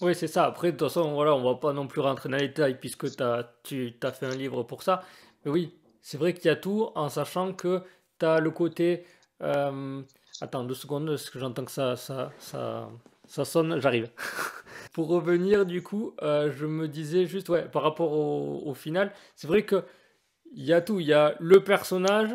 [0.00, 0.46] Oui, c'est ça.
[0.46, 3.20] Après, de toute façon, voilà, on va pas non plus rentrer dans les détails puisque
[3.20, 5.04] as, tu as fait un livre pour ça.
[5.44, 7.82] Mais oui, c'est vrai qu'il y a tout en sachant que
[8.18, 9.04] tu as le côté.
[9.42, 10.02] Euh,
[10.40, 14.10] attends deux secondes, parce que j'entends que ça, ça, ça, sonne, j'arrive.
[14.92, 19.46] Pour revenir, du coup, euh, je me disais juste, ouais, par rapport au, final, c'est
[19.46, 19.84] vrai que
[20.54, 21.00] il y a tout.
[21.00, 22.34] Il y a le personnage,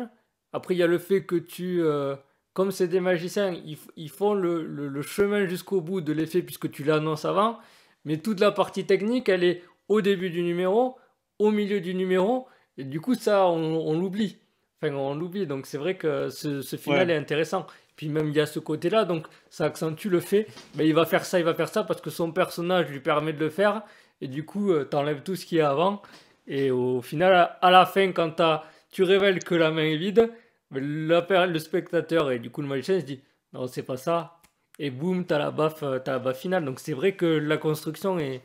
[0.52, 2.16] après il y a le fait que tu, euh,
[2.54, 3.52] comme c'est des magiciens,
[3.96, 7.58] ils, font le, chemin jusqu'au bout de l'effet puisque tu l'annonces avant,
[8.04, 10.96] mais toute la partie technique, elle est au début du numéro,
[11.40, 12.46] au milieu du numéro,
[12.78, 14.38] et du coup ça, on, l'oublie.
[14.84, 17.66] Enfin, on l'oublie, donc c'est vrai que ce, final est intéressant.
[17.96, 21.06] Puis même il y a ce côté-là, donc ça accentue le fait, mais il va
[21.06, 23.82] faire ça, il va faire ça parce que son personnage lui permet de le faire,
[24.20, 26.02] et du coup euh, t'enlèves tout ce qui est avant,
[26.46, 28.42] et au final, à la fin, quand
[28.90, 30.32] tu révèles que la main est vide,
[30.72, 33.20] la, le spectateur et du coup le magicien se dit
[33.52, 34.40] non c'est pas ça,
[34.78, 36.64] et boum t'as la baffe, euh, as la baffe finale.
[36.64, 38.42] Donc c'est vrai que la construction est,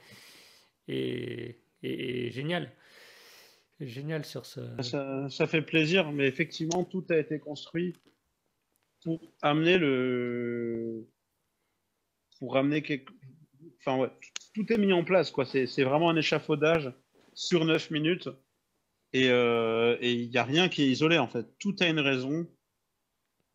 [0.87, 2.71] est, est, géniale.
[3.79, 4.59] Génial sur ce.
[4.81, 7.95] Ça, ça, fait plaisir, mais effectivement, tout a été construit
[9.03, 11.07] pour amener le.
[12.39, 13.13] Pour amener quelque.
[13.79, 14.11] Enfin, ouais,
[14.53, 15.45] tout est mis en place, quoi.
[15.45, 16.91] C'est vraiment un échafaudage
[17.33, 18.29] sur 9 minutes.
[19.13, 21.45] Et euh, il n'y a rien qui est isolé, en fait.
[21.57, 22.47] Tout a une raison.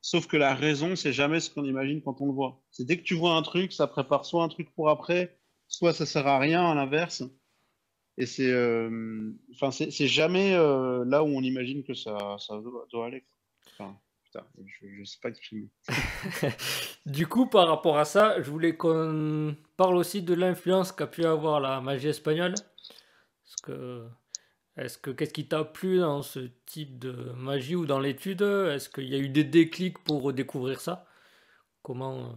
[0.00, 2.62] Sauf que la raison, c'est jamais ce qu'on imagine quand on le voit.
[2.70, 5.94] C'est dès que tu vois un truc, ça prépare soit un truc pour après, soit
[5.94, 7.22] ça sert à rien à l'inverse.
[8.16, 12.60] Et c'est, euh, enfin, c'est jamais euh, là où on imagine que ça, ça
[12.92, 13.24] doit, aller.
[13.72, 13.98] Enfin,
[14.32, 15.68] je ne sais pas exprimer.
[17.06, 21.24] du coup, par rapport à ça, je voulais qu'on parle aussi de l'influence qu'a pu
[21.24, 22.54] avoir la magie espagnole.
[22.54, 24.06] Parce que,
[24.76, 28.42] est-ce que qu'est-ce qui t'a plu dans ce type de magie ou dans l'étude?
[28.42, 31.06] Est-ce qu'il y a eu des déclics pour redécouvrir ça?
[31.82, 32.32] Comment euh?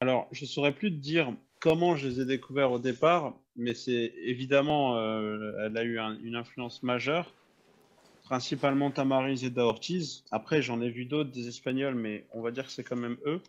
[0.00, 4.12] Alors, je saurais plus te dire comment je les ai découverts au départ, mais c'est
[4.16, 7.32] évidemment, euh, elle a eu une influence majeure
[8.24, 10.24] principalement Tamariz et Daortiz.
[10.32, 13.18] Après, j'en ai vu d'autres, des Espagnols, mais on va dire que c'est quand même
[13.26, 13.40] eux.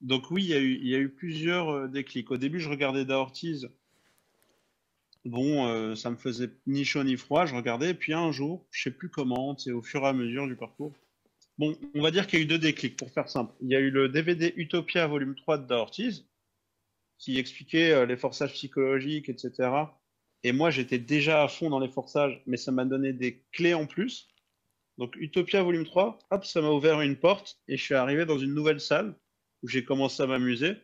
[0.00, 2.30] Donc oui, il y a eu, plusieurs euh, déclics.
[2.30, 3.68] Au début, je regardais Daortiz.
[5.26, 7.92] Bon, euh, ça me faisait ni chaud ni froid, je regardais.
[7.92, 10.94] Puis un jour, je sais plus comment, c'est au fur et à mesure du parcours.
[11.58, 13.52] Bon, on va dire qu'il y a eu deux déclics, pour faire simple.
[13.60, 16.24] Il y a eu le DVD Utopia volume 3 de Daortiz,
[17.20, 19.70] qui expliquait euh, les forçages psychologiques, etc.
[20.42, 23.74] Et moi, j'étais déjà à fond dans les forçages, mais ça m'a donné des clés
[23.74, 24.28] en plus.
[24.98, 28.38] Donc Utopia volume 3, hop, ça m'a ouvert une porte et je suis arrivé dans
[28.38, 29.14] une nouvelle salle
[29.62, 30.76] où j'ai commencé à m'amuser.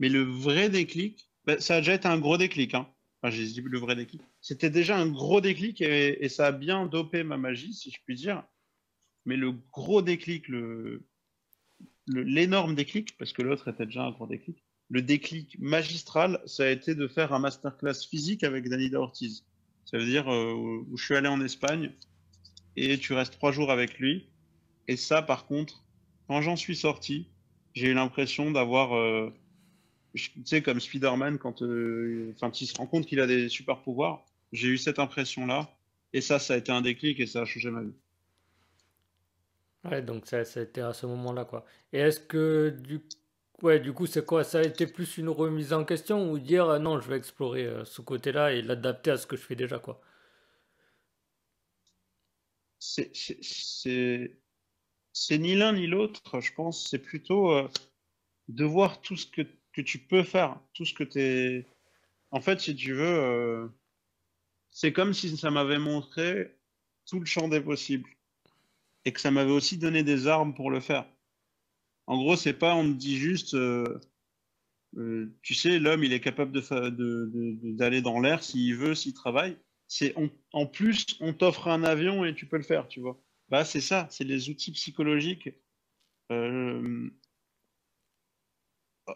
[0.00, 2.74] Mais le vrai déclic, ben, ça a déjà été un gros déclic.
[2.74, 2.88] Hein.
[3.22, 4.22] Enfin, j'ai dit le vrai déclic.
[4.40, 8.16] C'était déjà un gros déclic et, ça a bien dopé ma magie, si je puis
[8.16, 8.42] dire.
[9.26, 10.46] Mais le gros déclic,
[12.06, 16.68] l'énorme déclic, parce que l'autre était déjà un gros déclic, le déclic magistral, ça a
[16.68, 19.46] été de faire un masterclass physique avec Danida Ortiz.
[19.84, 21.92] Ça veut dire euh, où je suis allé en Espagne
[22.76, 24.28] et tu restes trois jours avec lui.
[24.88, 25.84] Et ça, par contre,
[26.26, 27.28] quand j'en suis sorti,
[27.74, 29.32] j'ai eu l'impression d'avoir, euh,
[30.14, 34.24] tu sais, comme Spider-Man, quand euh, il se rend compte qu'il a des super pouvoirs.
[34.52, 35.72] J'ai eu cette impression-là.
[36.12, 37.94] Et ça, ça a été un déclic et ça a changé ma vie.
[39.84, 41.46] Ouais, donc ça, a été à ce moment-là.
[41.92, 43.00] Et est-ce que du
[43.62, 44.44] Ouais, du coup, c'est quoi?
[44.44, 47.64] Ça a été plus une remise en question ou dire euh, non, je vais explorer
[47.66, 50.00] euh, ce côté-là et l'adapter à ce que je fais déjà, quoi?
[55.12, 56.88] C'est ni l'un ni l'autre, je pense.
[56.88, 57.68] C'est plutôt euh,
[58.48, 59.42] de voir tout ce que,
[59.72, 61.66] que tu peux faire, tout ce que tu es.
[62.32, 63.70] En fait, si tu veux,
[64.72, 66.58] c'est comme si ça m'avait montré
[67.06, 68.10] tout le champ des possibles
[69.04, 71.06] et que ça m'avait aussi donné des armes pour le faire.
[72.10, 74.00] En gros, c'est pas on te dit juste, euh,
[74.96, 79.56] euh, tu sais, l'homme, il est capable d'aller dans l'air s'il veut, s'il travaille.
[79.86, 80.16] C'est
[80.52, 83.22] en plus, on t'offre un avion et tu peux le faire, tu vois.
[83.48, 85.50] Bah, c'est ça, c'est les outils psychologiques.
[86.32, 87.08] Euh,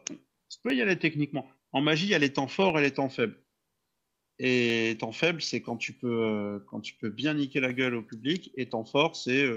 [0.07, 1.49] tu peux y aller techniquement.
[1.73, 3.43] En magie, il y a les temps forts et les temps faibles.
[4.39, 8.03] Et temps faible, c'est quand tu peux quand tu peux bien niquer la gueule au
[8.03, 8.53] public.
[8.55, 9.49] Et temps fort, c'est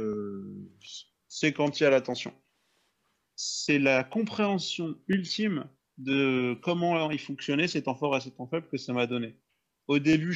[1.27, 2.33] c'est quand il y a l'attention
[3.37, 5.69] c'est la compréhension ultime
[5.99, 9.39] de comment il fonctionnait, ces temps forts et ces temps faibles que ça m'a donné.
[9.87, 10.35] Au début,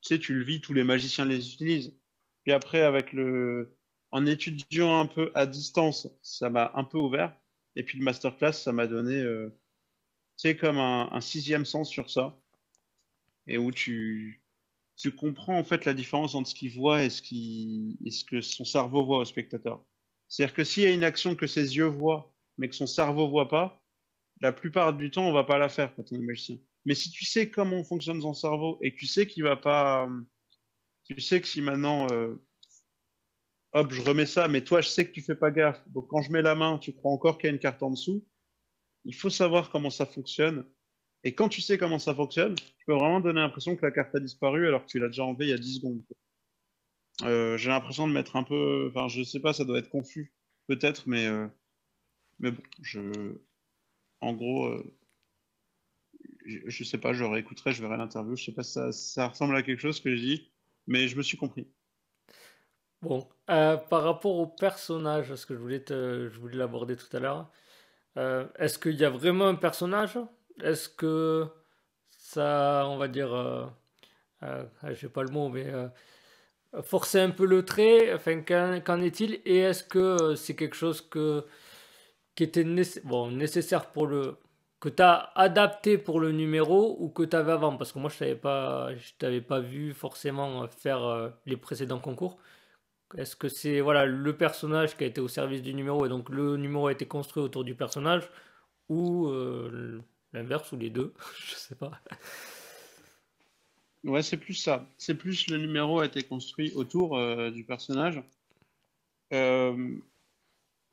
[0.00, 1.94] tu sais, le vis, tous les magiciens les utilisent.
[2.42, 3.76] Puis après, avec le,
[4.10, 7.36] en étudiant un peu à distance, ça m'a un peu ouvert.
[7.76, 9.50] Et puis le masterclass, ça m'a donné, euh,
[10.38, 12.38] tu sais, comme un, sixième sens sur ça.
[13.46, 14.42] Et où tu,
[14.96, 17.22] tu comprends en fait la différence entre ce qu'il voit et ce,
[18.04, 19.84] et ce que son cerveau voit au spectateur.
[20.34, 23.28] C'est-à-dire que s'il y a une action que ses yeux voient, mais que son cerveau
[23.28, 23.80] voit pas,
[24.40, 26.58] la plupart du temps, on va pas la faire quand on est magicien.
[26.84, 30.08] Mais si tu sais comment fonctionne son cerveau et que tu sais qu'il va pas,
[31.04, 32.34] tu sais que si maintenant, euh,
[33.74, 35.80] hop, je remets ça, mais toi, je sais que tu fais pas gaffe.
[35.90, 37.90] Donc quand je mets la main, tu crois encore qu'il y a une carte en
[37.90, 38.26] dessous.
[39.04, 40.66] Il faut savoir comment ça fonctionne.
[41.22, 44.12] Et quand tu sais comment ça fonctionne, tu peux vraiment donner l'impression que la carte
[44.16, 46.02] a disparu alors que tu l'as déjà enlevée il y a 10 secondes.
[47.22, 48.90] Euh, j'ai l'impression de mettre un peu.
[48.90, 50.32] Enfin, je sais pas, ça doit être confus,
[50.66, 51.46] peut-être, mais, euh,
[52.40, 53.38] mais bon, je.
[54.20, 54.96] En gros, euh,
[56.46, 58.36] je, sais pas, je réécouterai, je verrai l'interview.
[58.36, 60.52] Je sais pas si ça, ressemble à quelque chose que je dis,
[60.86, 61.68] mais je me suis compris.
[63.02, 67.20] Bon, par rapport au personnage, ce que je voulais, te, je voulais l'aborder tout à
[67.20, 67.50] l'heure,
[68.58, 70.18] est-ce qu'il y a vraiment un personnage?
[70.62, 71.46] Est-ce que
[72.08, 73.70] ça, on va dire,
[74.40, 75.70] je sais pas le mot, mais
[76.82, 81.00] forcer un peu le trait Enfin, qu'en est-il Et est-ce que euh, c'est quelque chose
[81.00, 81.44] que,
[82.34, 82.64] qui était
[83.04, 84.36] bon, nécessaire pour le.
[84.80, 87.76] que tu as adapté pour le numéro ou que tu avais avant?
[87.76, 92.38] Parce que moi, je t'avais pas, t'avais pas vu forcément faire euh, les précédents concours.
[93.16, 96.28] Est-ce que c'est voilà, le personnage qui a été au service du numéro et donc
[96.30, 98.28] le numéro a été construit autour du personnage
[98.88, 100.00] ou euh,
[100.32, 101.14] l'inverse ou les deux?
[101.38, 101.92] Je sais pas.
[104.04, 104.86] Ouais, c'est plus ça.
[104.98, 108.22] C'est plus le numéro a été construit autour euh, du personnage.
[109.32, 109.96] Euh,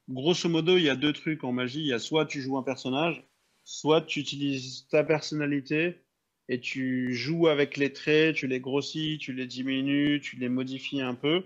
[0.10, 1.82] grosso modo, il y a deux trucs en magie.
[1.82, 3.22] Il y a soit tu joues un personnage,
[3.66, 6.02] soit tu utilises ta personnalité
[6.48, 11.02] et tu joues avec les traits, tu les grossis, tu les diminues, tu les modifies
[11.02, 11.46] un peu.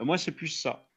[0.00, 0.90] Euh, moi, c'est plus ça.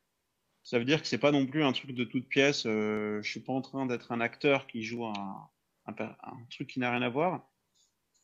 [0.63, 2.63] Ça veut dire que c'est pas non plus un truc de toute pièce.
[2.65, 5.49] je suis pas en train d'être un acteur qui joue un,
[5.85, 7.50] un truc qui n'a rien à voir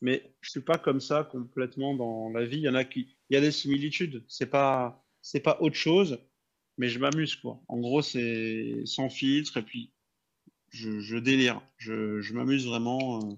[0.00, 2.58] mais je suis pas comme ça complètement dans la vie.
[2.58, 4.24] Il y en a qui, il y a des similitudes.
[4.28, 6.18] C'est pas, c'est pas autre chose,
[6.76, 7.60] mais je m'amuse quoi.
[7.68, 9.92] En gros, c'est sans filtre et puis
[10.70, 11.60] je, délire.
[11.76, 13.20] Je, m'amuse vraiment.
[13.20, 13.34] Euh,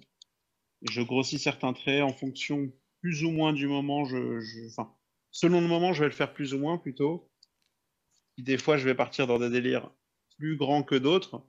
[0.91, 4.05] je grossis certains traits en fonction plus ou moins du moment.
[4.05, 4.95] Je, enfin,
[5.31, 7.31] selon le moment, je vais le faire plus ou moins plutôt.
[8.39, 9.91] Des fois, je vais partir dans des délires
[10.39, 11.45] plus grands que d'autres.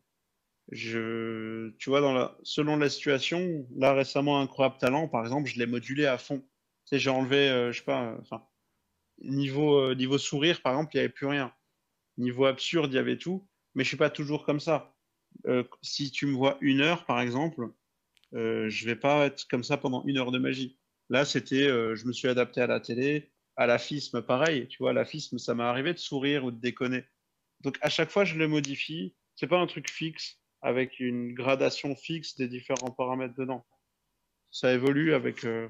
[0.71, 6.05] Je, tu vois, selon la situation, là récemment, Incroyable Talent, par exemple, je l'ai modulé
[6.05, 6.43] à fond.
[6.91, 8.17] J'ai enlevé, euh, je sais pas,
[9.21, 11.53] niveau, euh, niveau sourire, par exemple, il n'y avait plus rien.
[12.17, 13.47] Niveau absurde, il y avait tout.
[13.75, 14.95] Mais je suis pas toujours comme ça.
[15.47, 17.69] Euh, si tu me vois une heure, par exemple,
[18.33, 20.77] euh, je vais pas être comme ça pendant une heure de magie.
[21.09, 24.67] Là, c'était, euh, je me suis adapté à la télé, à la FISM, pareil.
[24.67, 27.03] Tu vois, la FISM, ça m'est arrivé de sourire ou de déconner.
[27.61, 29.15] Donc, à chaque fois, je le modifie.
[29.35, 33.65] C'est pas un truc fixe avec une gradation fixe des différents paramètres dedans.
[34.51, 35.69] Ça évolue avec, euh,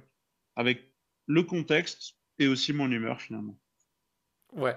[0.55, 0.93] avec
[1.27, 3.59] le contexte et aussi mon humeur finalement.
[4.53, 4.75] Ouais.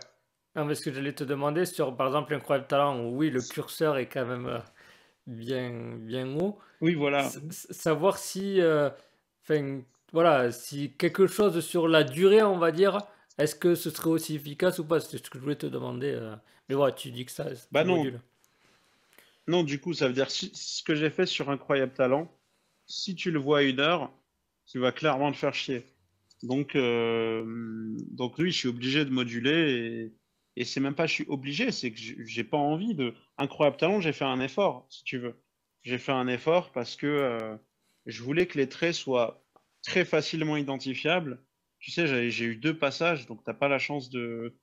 [0.56, 3.42] Non, mais ce que j'allais te demander sur, par exemple, Incroyable Talent, où oui, le
[3.42, 4.60] curseur est quand même euh,
[5.26, 6.58] bien, bien haut.
[6.80, 7.34] Oui, voilà.
[7.50, 8.90] S- savoir si, euh,
[10.12, 12.98] voilà, si quelque chose sur la durée, on va dire,
[13.38, 15.00] est-ce que ce serait aussi efficace ou pas?
[15.00, 16.12] C'est ce que je voulais te demander.
[16.12, 16.36] euh.
[16.68, 18.20] Mais voilà, tu dis que ça, Bah non, modules.
[19.46, 22.30] Non, du coup, ça veut dire si, ce que j'ai fait sur Incroyable Talent,
[22.86, 24.12] si tu le vois à une heure,
[24.66, 25.84] tu vas clairement te faire chier.
[26.42, 27.44] Donc, euh,
[28.10, 30.12] donc oui, je suis obligé de moduler
[30.56, 33.14] et, et c'est même pas je suis obligé, c'est que j'ai pas envie de.
[33.38, 35.34] Incroyable Talent, j'ai fait un effort, si tu veux.
[35.82, 37.56] J'ai fait un effort parce que euh,
[38.06, 39.44] je voulais que les traits soient
[39.82, 41.44] très facilement identifiables.
[41.78, 44.56] Tu sais, j'ai eu deux passages, donc t'as pas la chance de.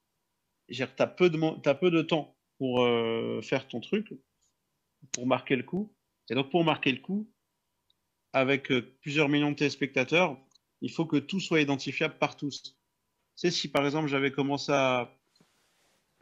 [0.95, 4.13] T'as peu de, t'as peu de temps pour euh, faire ton truc,
[5.11, 5.93] pour marquer le coup.
[6.29, 7.29] Et donc pour marquer le coup,
[8.33, 10.37] avec euh, plusieurs millions de téléspectateurs,
[10.81, 12.77] il faut que tout soit identifiable par tous.
[13.35, 15.17] Sais, si par exemple j'avais commencé à,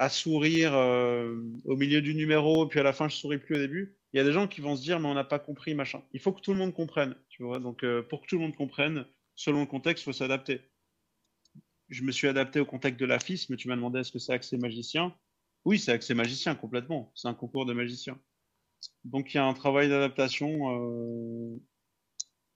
[0.10, 3.98] sourire euh, au milieu du numéro, puis à la fin je souris plus au début,
[4.14, 6.02] il y a des gens qui vont se dire mais on n'a pas compris machin.
[6.14, 7.60] Il faut que tout le monde comprenne, tu vois.
[7.60, 9.06] Donc euh, pour que tout le monde comprenne,
[9.36, 10.62] selon le contexte, il faut s'adapter.
[11.90, 14.20] Je me suis adapté au contexte de la FIS, mais tu m'as demandé est-ce que
[14.20, 15.14] c'est accès magicien?
[15.66, 17.12] Oui, c'est accès magicien complètement.
[17.16, 18.20] C'est un concours de magicien.
[19.04, 21.60] Donc il y a un travail d'adaptation euh,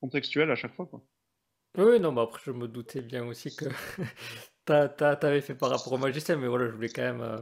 [0.01, 1.03] contextuel à chaque fois, quoi.
[1.77, 3.65] Oui, non, mais après, je me doutais bien aussi que
[4.65, 7.37] t'as- t'avais fait par rapport au magicien, mais voilà, je voulais quand même euh,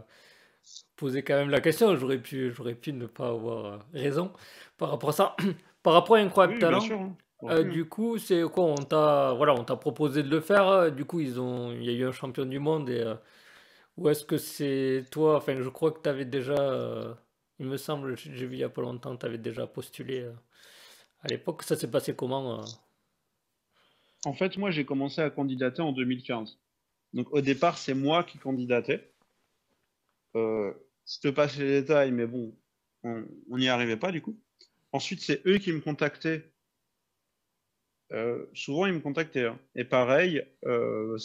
[0.96, 1.96] poser quand même la question.
[1.96, 4.34] J'aurais pu, j'aurais pu ne pas avoir euh, raison
[4.78, 5.36] par rapport à ça.
[5.84, 7.00] Par rapport à Incroyable Oui, bien Talent, sûr.
[7.02, 7.18] hein.
[7.50, 7.66] Euh, hein.
[7.66, 8.66] du coup, c'est quoi?
[8.66, 10.92] On t'a, voilà, on t'a proposé de le faire.
[10.92, 13.04] Du coup, ils ont, il y a eu un champion du monde et
[13.98, 15.38] ou est-ce que c'est toi?
[15.38, 17.18] Enfin, je crois que tu avais déjà,
[17.62, 20.34] il me semble, j'ai vu il y a pas longtemps, tu avais déjà postulé euh,
[21.22, 21.64] à l'époque.
[21.64, 22.60] Ça s'est passé comment?
[22.62, 22.66] euh?
[24.26, 26.60] En fait, moi, j'ai commencé à candidater en 2015.
[27.14, 29.14] Donc, au départ, c'est moi qui candidatais.
[30.36, 30.74] Euh,
[31.08, 32.56] je te passe les détails, mais bon,
[33.04, 34.40] on n'y arrivait pas du coup.
[34.92, 36.52] Ensuite, c'est eux qui me contactaient.
[38.12, 39.46] Euh, souvent, ils me contactaient.
[39.46, 39.60] hein.
[39.76, 41.18] Et pareil, euh,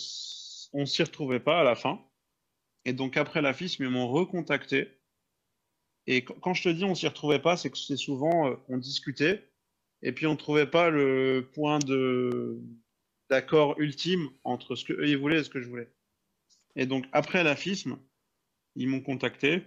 [0.72, 2.00] on s'y retrouvait pas à la fin.
[2.84, 4.98] Et donc, après la FIS, ils m'ont recontacté.
[6.06, 8.56] Et qu- quand je te dis on s'y retrouvait pas, c'est que c'est souvent, euh,
[8.68, 9.48] on discutait.
[10.02, 12.60] Et puis, on trouvait pas le point de
[13.30, 15.90] d'accord ultime entre ce que eux ils voulaient et ce que je voulais.
[16.76, 17.98] Et donc, après la FISM,
[18.76, 19.62] ils m'ont contacté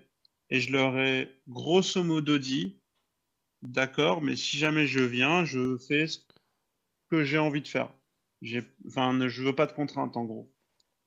[0.50, 2.80] et je leur ai grosso modo dit,
[3.64, 6.20] d'accord, mais si jamais je viens, je fais ce
[7.10, 7.94] que j'ai envie de faire.
[8.88, 10.54] Enfin, je veux pas de contraintes en gros.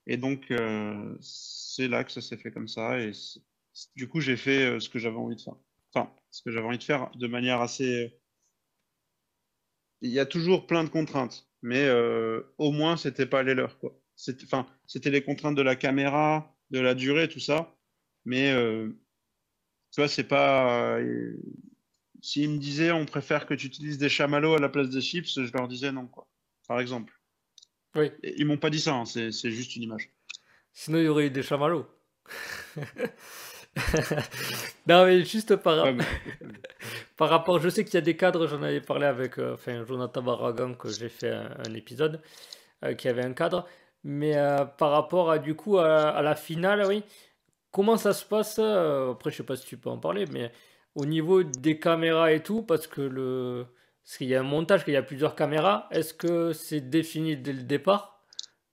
[0.07, 2.99] Et donc, euh, c'est là que ça s'est fait comme ça.
[3.97, 5.55] Du coup, j'ai fait euh, ce que j'avais envie de faire.
[5.95, 8.19] Enfin, ce que j'avais envie de faire de manière assez.
[10.01, 13.79] Il y a toujours plein de contraintes, mais euh, au moins, c'était pas les leurs,
[13.79, 13.99] quoi.
[14.17, 17.77] C'était, enfin, c'était les contraintes de la caméra, de la durée, tout ça.
[18.25, 18.89] Mais euh,
[19.93, 20.99] tu vois, c'est pas.
[20.99, 21.37] euh,
[22.21, 25.29] S'ils me disaient on préfère que tu utilises des chamallows à la place des chips,
[25.41, 26.29] je leur disais non, quoi.
[26.69, 27.13] Par exemple.
[27.97, 28.11] Oui.
[28.23, 30.09] Ils m'ont pas dit ça, hein, c'est c'est juste une image.
[30.73, 31.87] Sinon, il y aurait eu des chamallows.
[34.87, 36.05] Non, mais juste par, Ouais, mais-
[37.17, 39.85] par rapport, je sais qu'il y a des cadres, j'en avais parlé avec euh, enfin,
[39.87, 42.21] Jonathan Barragan, que j'ai fait un, un épisode,
[42.85, 43.67] euh, qui avait un cadre.
[44.05, 47.05] Mais euh, par rapport à, du coup, à, à la finale, oui,
[47.73, 48.59] comment ça se passe?
[48.59, 50.53] après, je sais pas si tu peux en parler, mais
[50.97, 53.67] au niveau des caméras et tout, parce que le,
[54.05, 57.37] parce qu'il y a un montage, qu'il y a plusieurs caméras, est-ce que c'est défini
[57.39, 58.23] dès le départ?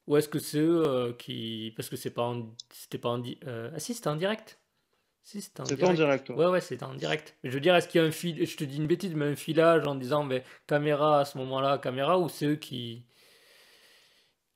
[0.07, 1.73] Ou est-ce que c'est eux qui...
[1.77, 2.55] Parce que c'est pas en...
[2.71, 3.19] c'était pas en...
[3.19, 4.58] di- Ah si, c'était en direct?
[5.23, 5.95] Si, c'était en en direct.
[5.95, 6.29] direct.
[6.31, 6.47] ouais.
[6.47, 7.37] Ouais, c'était en direct.
[7.43, 8.45] Je veux dire, est-ce qu'il y a un fil...
[8.45, 11.77] Je te dis une bêtise, mais un filage en disant, mais caméra à ce moment-là,
[11.77, 13.05] caméra, ou c'est eux qui...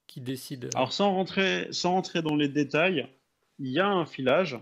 [0.07, 0.69] qui décident?
[0.75, 3.07] Alors sans rentrer, sans rentrer dans les détails,
[3.59, 4.57] il y a un filage,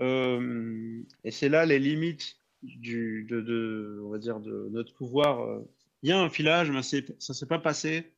[0.00, 5.40] euh, et c'est là les limites du, de, de- on va dire de notre pouvoir.
[5.42, 5.68] euh.
[6.02, 8.12] Il y a un filage, mais c'est- ça s'est pas passé.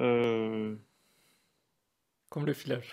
[0.00, 0.76] euh,
[2.30, 2.92] Comme le filage.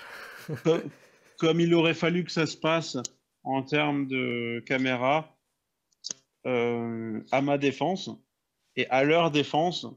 [1.37, 2.97] Comme, il aurait fallu que ça se passe
[3.43, 5.37] en termes de caméra
[6.45, 8.09] euh, à ma défense.
[8.75, 9.87] Et à leur défense,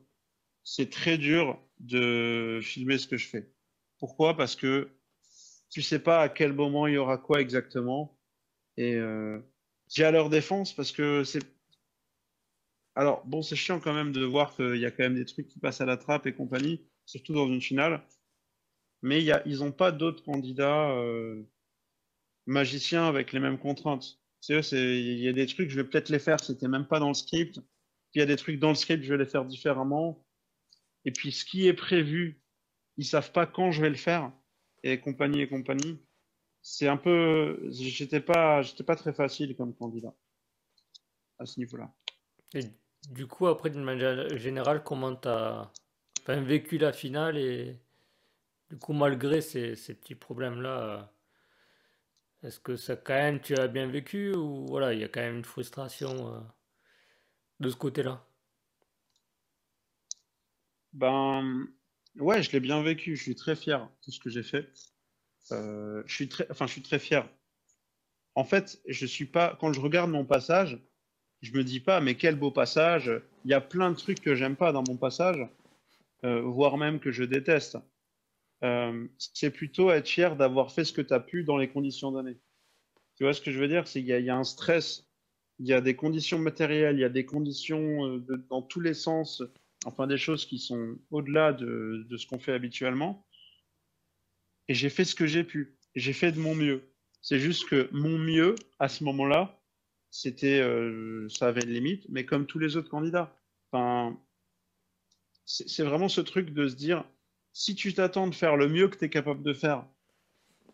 [0.64, 3.50] c'est très dur de filmer ce que je fais.
[3.98, 4.36] Pourquoi?
[4.36, 4.90] Parce que
[5.70, 8.16] tu sais pas à quel moment il y aura quoi exactement.
[8.76, 9.40] Et euh,
[9.88, 11.42] j'ai à leur défense parce que c'est.
[12.94, 15.48] Alors, bon, c'est chiant quand même de voir qu'il y a quand même des trucs
[15.48, 18.02] qui passent à la trappe et compagnie, surtout dans une finale.
[19.02, 21.42] Mais ils n'ont pas d'autres candidats euh,
[22.46, 24.18] magiciens avec les mêmes contraintes.
[24.48, 27.14] Il y a des trucs, je vais peut-être les faire, c'était même pas dans le
[27.14, 27.60] script.
[28.14, 30.24] Il y a des trucs dans le script, je vais les faire différemment.
[31.04, 32.40] Et puis ce qui est prévu,
[32.96, 34.32] ils savent pas quand je vais le faire
[34.82, 35.98] et compagnie et compagnie.
[36.62, 40.14] C'est un peu, j'étais pas, pas très facile comme candidat
[41.38, 41.94] à ce niveau-là.
[42.54, 42.64] Et
[43.10, 45.70] du coup, après, d'une manière générale, comment tu as
[46.26, 47.78] vécu la finale et
[48.70, 51.12] du coup, malgré ces, petits problèmes-là,
[52.42, 55.20] est-ce que ça, quand même, tu as bien vécu ou voilà, il y a quand
[55.20, 56.40] même une frustration euh,
[57.60, 58.24] de ce côté-là?
[60.92, 61.68] Ben,
[62.18, 63.16] Ouais, je l'ai bien vécu.
[63.16, 64.68] Je suis très fier de ce que j'ai fait.
[65.52, 67.28] Euh, je suis très, enfin, je suis très fier.
[68.34, 69.56] En fait, je suis pas.
[69.60, 70.78] Quand je regarde mon passage,
[71.42, 73.10] je me dis pas, mais quel beau passage.
[73.44, 75.46] Il y a plein de trucs que j'aime pas dans mon passage,
[76.24, 77.78] euh, voire même que je déteste.
[78.64, 82.10] Euh, c'est plutôt être fier d'avoir fait ce que tu as pu dans les conditions
[82.10, 82.38] données.
[83.16, 83.86] Tu vois ce que je veux dire?
[83.86, 85.08] C'est qu'il y, a un stress,
[85.58, 88.94] il y a des conditions matérielles, il y a des conditions de, dans tous les
[88.94, 89.42] sens
[89.84, 93.26] enfin des choses qui sont au-delà de, ce qu'on fait habituellement.
[94.68, 95.76] Et j'ai fait ce que j'ai pu.
[95.94, 96.92] J'ai fait de mon mieux.
[97.22, 99.60] C'est juste que mon mieux, à ce moment-là,
[100.10, 103.34] c'était, euh, ça avait une limite, mais comme tous les autres candidats.
[103.70, 104.18] Enfin,
[105.44, 107.04] c'est vraiment ce truc de se dire,
[107.52, 109.86] si tu t'attends de faire le mieux que tu es capable de faire,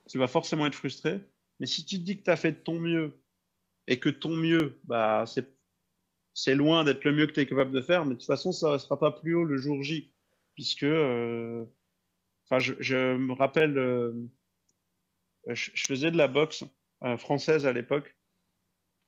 [0.08, 1.20] tu vas forcément être frustré.
[1.60, 3.12] Mais si tu te dis que tu as fait de ton mieux
[3.86, 5.24] et que ton mieux, bah,
[6.34, 8.52] c'est loin d'être le mieux que tu es capable de faire, mais de toute façon,
[8.52, 10.12] ça ne sera pas plus haut le jour J.
[10.54, 11.64] Puisque, euh,
[12.44, 14.12] enfin, je, me rappelle, euh,
[15.48, 16.64] je, faisais de la boxe
[17.02, 18.16] euh, française à l'époque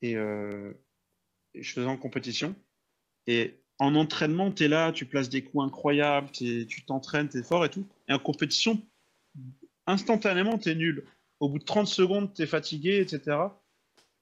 [0.02, 2.54] et, je faisais en compétition.
[3.26, 7.42] Et en entraînement, tu es là, tu places des coups incroyables, tu t'entraînes, tu es
[7.42, 7.86] fort et tout.
[8.08, 8.80] Et en compétition,
[9.86, 11.04] instantanément, tu es nul.
[11.40, 13.38] Au bout de 30 secondes, tu es fatigué, etc.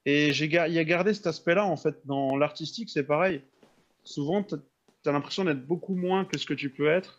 [0.06, 1.96] Et il a gardé cet aspect-là, en fait.
[2.04, 3.42] Dans l'artistique, c'est pareil.
[4.02, 7.18] Souvent, tu as, l'impression d'être beaucoup moins que ce que tu peux être,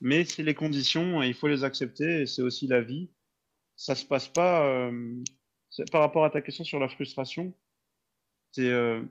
[0.00, 3.08] mais c'est les conditions et il faut les accepter c'est aussi la vie.
[3.76, 4.66] Ça se passe pas.
[4.66, 5.22] Euh,
[5.90, 7.54] par rapport à ta question sur la frustration,
[8.50, 8.68] c'est.
[8.68, 9.02] Euh,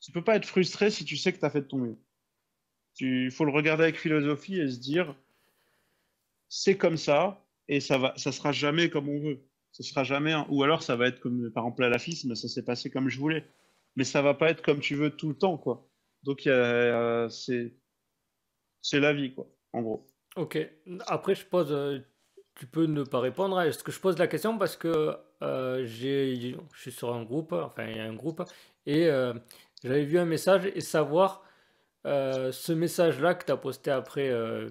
[0.00, 1.98] tu peux pas être frustré si tu sais que tu as fait de ton mieux.
[3.00, 5.14] Il faut le regarder avec philosophie et se dire
[6.48, 10.34] c'est comme ça et ça va, ça sera jamais comme on veut ce sera jamais
[10.48, 12.90] ou alors ça va être comme par exemple à la FIS, mais ça s'est passé
[12.90, 13.44] comme je voulais.
[13.96, 15.88] Mais ça va pas être comme tu veux tout le temps, quoi.
[16.24, 16.42] Donc
[17.30, 17.72] c'est
[18.82, 20.06] c'est la vie, quoi, en gros.
[20.36, 20.58] Ok.
[21.06, 21.98] Après, je pose, euh,
[22.54, 23.60] tu peux ne pas répondre.
[23.60, 27.52] Est-ce que je pose la question parce que euh, j'ai, je suis sur un groupe,
[27.52, 28.42] enfin il y a un groupe,
[28.86, 29.34] et euh,
[29.82, 31.44] j'avais vu un message et savoir
[32.04, 34.30] ce message-là que tu as posté après,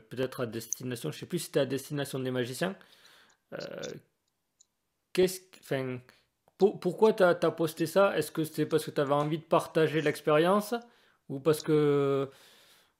[0.10, 2.76] peut-être à destination, je sais plus si c'était à destination des magiciens
[5.24, 5.99] enfin,
[6.58, 8.18] pourquoi tu as, posté ça?
[8.18, 10.74] Est-ce que c'est parce que tu avais envie de partager l'expérience
[11.30, 12.30] ou parce que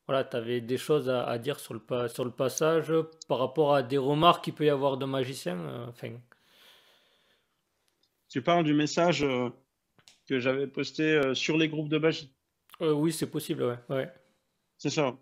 [0.08, 2.94] voilà, tu avais des choses à, dire sur le, sur le passage
[3.28, 6.14] par rapport à des remarques qu'il peut y avoir de magiciens euh, enfin...
[8.30, 9.50] Tu parles du message euh,
[10.28, 12.34] que j'avais posté euh, sur les groupes de magie
[12.80, 13.78] Oui, c'est possible, ouais.
[13.90, 14.12] ouais.
[14.78, 15.18] C'est ça.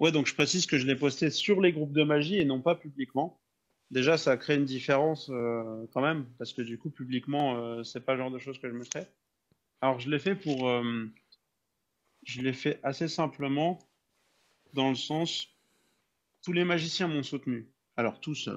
[0.00, 2.60] Ouais, donc je précise que je l'ai posté sur les groupes de magie et non
[2.60, 3.40] pas publiquement
[3.94, 8.04] déjà, ça crée une différence euh, quand même, parce que du coup, publiquement, euh, c'est
[8.04, 9.10] pas le genre de choses que je me ferais.
[9.80, 10.68] Alors, je l'ai fait pour.
[10.68, 11.06] Euh,
[12.24, 13.78] je l'ai fait assez simplement,
[14.72, 15.48] dans le sens.
[16.42, 17.70] Tous les magiciens m'ont soutenu.
[17.96, 18.50] Alors, tous,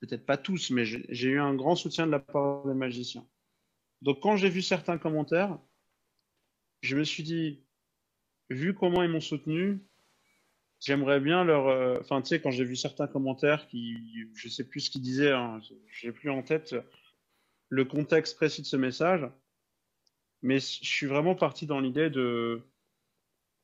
[0.00, 3.26] peut-être pas tous, mais j'ai eu un grand soutien de la part des magiciens.
[4.02, 5.58] Donc, quand j'ai vu certains commentaires,
[6.82, 7.64] je me suis dit,
[8.48, 9.80] vu comment ils m'ont soutenu,
[10.80, 11.68] j'aimerais bien leur.
[11.68, 13.96] Euh, enfin, tu sais, quand j'ai vu certains commentaires qui.
[14.34, 15.60] Je sais plus ce qu'ils disaient, hein,
[15.92, 16.74] j'ai plus en tête
[17.68, 19.26] le contexte précis de ce message.
[20.42, 22.62] Mais je suis vraiment parti dans l'idée de.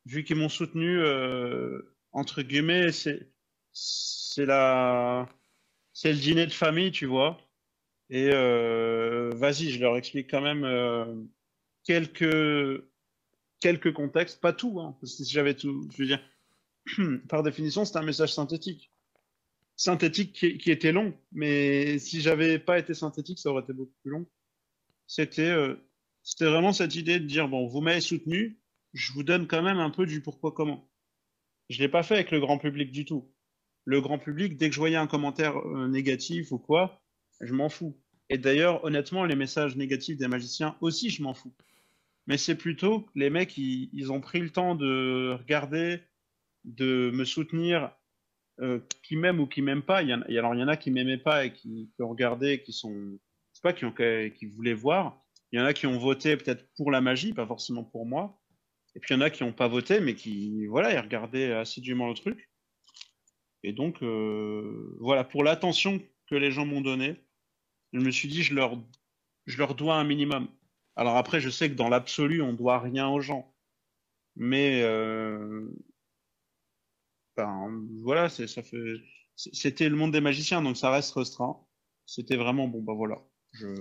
[0.04, 1.82] Vu qu'ils m'ont soutenu, euh,
[2.12, 3.30] entre guillemets, c'est.
[3.72, 5.28] C'est la.
[5.92, 7.40] C'est le dîner de famille, tu vois.
[8.10, 11.28] Et euh, vas-y, je leur explique quand même
[11.84, 12.84] quelques
[13.60, 16.20] quelques contextes, pas tout, hein, parce que si j'avais tout, je veux dire,
[17.28, 18.92] par définition, c'est un message synthétique.
[19.76, 24.10] synthétique qui, était long, mais si j'avais pas été synthétique, ça aurait été beaucoup plus
[24.10, 24.26] long.
[25.06, 25.76] C'était euh,
[26.22, 28.60] c'était vraiment cette idée de dire bon, vous m'avez soutenu,
[28.92, 30.88] je vous donne quand même un peu du pourquoi comment.
[31.68, 33.32] Je l'ai pas fait avec le grand public du tout.
[33.84, 37.02] Le grand public, dès que je voyais un commentaire euh, négatif ou quoi,
[37.40, 37.98] je m'en fous.
[38.28, 41.54] Et d'ailleurs, honnêtement, les messages négatifs des magiciens aussi, je m'en fous.
[42.26, 46.00] Mais c'est plutôt les mecs, ils, ont pris le temps de regarder,
[46.64, 47.92] de me soutenir,
[48.60, 50.02] euh, qui m'aiment ou qui m'aiment pas.
[50.02, 52.08] Il y en, alors, il y en a qui m'aimaient pas et qui, qui ont
[52.08, 53.18] regardé, qui sont,
[53.52, 55.22] c'est pas qui voulaient voir.
[55.52, 58.40] Il y en a qui ont voté peut-être pour la magie, pas forcément pour moi.
[58.96, 61.52] Et puis il y en a qui n'ont pas voté, mais qui, voilà, ils regardaient
[61.52, 62.50] assidûment le truc.
[63.62, 67.16] Et donc, euh, voilà, pour l'attention que les gens m'ont donnée,
[67.96, 68.78] je me suis dit, je leur,
[69.46, 70.48] je leur dois un minimum.
[70.96, 73.54] Alors après, je sais que dans l'absolu, on doit rien aux gens.
[74.36, 75.68] Mais euh,
[77.36, 78.94] ben, voilà, ça fait,
[79.34, 81.58] c'était le monde des magiciens, donc ça reste restreint.
[82.06, 83.18] C'était vraiment bon, ben voilà.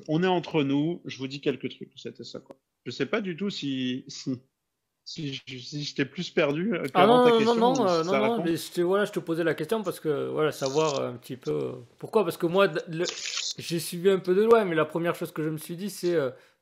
[0.07, 2.57] on est entre nous, je vous dis quelques trucs, c'était ça quoi.
[2.85, 4.39] Je sais pas du tout si, si,
[5.03, 7.55] si, je t'ai plus perdu ah non, ta question.
[7.55, 10.29] Non, non, non, non, mais je te, voilà, je te posais la question parce que,
[10.29, 11.51] voilà, savoir un petit peu.
[11.51, 12.23] Euh, pourquoi?
[12.23, 12.67] Parce que moi,
[13.57, 15.89] j'ai suivi un peu de loin, mais la première chose que je me suis dit,
[15.89, 16.17] c'est.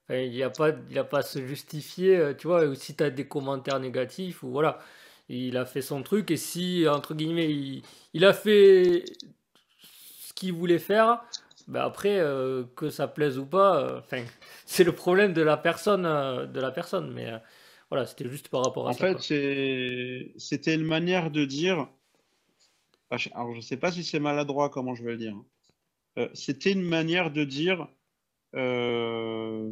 [0.09, 3.03] il n'y a, pas, il a pas à se justifier, tu vois, ou si tu
[3.03, 4.79] as des commentaires négatifs, ou voilà.
[5.29, 7.83] Il a fait son truc, et si, entre guillemets, il,
[8.13, 9.05] il a fait
[9.79, 11.23] ce qu'il voulait faire,
[11.67, 12.19] ben après,
[12.75, 14.23] que ça plaise ou pas, enfin,
[14.65, 17.31] c'est le problème de la personne, de la personne, mais.
[17.93, 19.11] Voilà, c'était juste par rapport à ça.
[19.11, 21.87] En fait, c'était une manière de dire.
[23.35, 25.35] Alors, je ne sais pas si c'est maladroit, comment je vais le dire.
[26.17, 27.87] Euh, c'était une manière de dire.
[28.55, 29.71] Euh,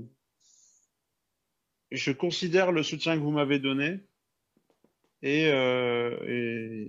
[1.92, 4.00] je considère le soutien que vous m'avez donné
[5.24, 6.88] euh,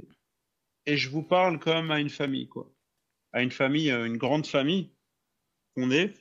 [0.86, 2.72] et, je vous parle comme à une famille, quoi.
[3.32, 4.90] À une famille, une grande famille
[5.74, 6.14] qu'on est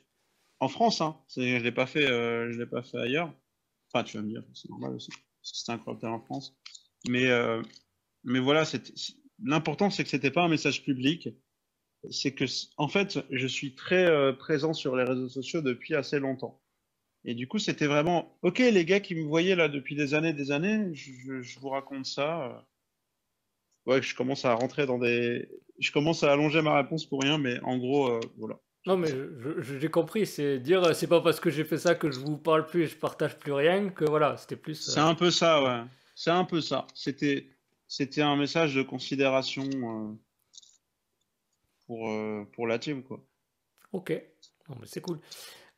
[0.59, 1.01] en France.
[1.01, 1.17] Hein.
[1.35, 2.07] Je l'ai pas fait,
[2.49, 3.33] l'ai pas fait ailleurs.
[3.93, 5.11] Enfin, tu vas me dire, c'est normal aussi,
[5.41, 6.57] c'est incroyable en France.
[7.07, 7.29] Mais,
[8.23, 8.63] mais voilà,
[9.43, 11.29] l'important, c'est que c'était pas un message public.
[12.09, 12.45] C'est que,
[12.77, 16.59] en fait, je suis très euh, présent sur les réseaux sociaux depuis assez longtemps.
[17.23, 20.33] Et du coup, c'était vraiment, ok, les gars qui me voyaient là depuis des années,
[20.33, 22.45] des années, je, je vous raconte ça.
[22.45, 22.59] Euh.
[23.85, 25.47] Ouais, je commence à rentrer dans des,
[25.79, 28.59] je commence à allonger ma réponse pour rien, mais en gros, voilà.
[28.87, 29.09] Non, mais
[29.79, 32.65] j'ai compris, c'est dire c'est pas parce que j'ai fait ça que je vous parle
[32.65, 34.75] plus et je partage plus rien que voilà, c'était plus.
[34.75, 35.87] C'est un peu ça, ouais.
[36.15, 36.87] C'est un peu ça.
[36.95, 37.47] C'était
[37.87, 40.13] c'était un message de considération euh,
[41.91, 43.19] pour, euh, pour la team, quoi.
[43.91, 44.13] Ok,
[44.85, 45.19] c'est cool.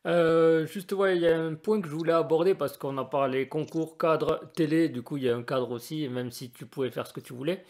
[0.05, 3.05] Euh, juste, ouais, il y a un point que je voulais aborder parce qu'on a
[3.05, 4.89] parlé concours, cadre, télé.
[4.89, 7.19] Du coup, il y a un cadre aussi, même si tu pouvais faire ce que
[7.19, 7.63] tu voulais.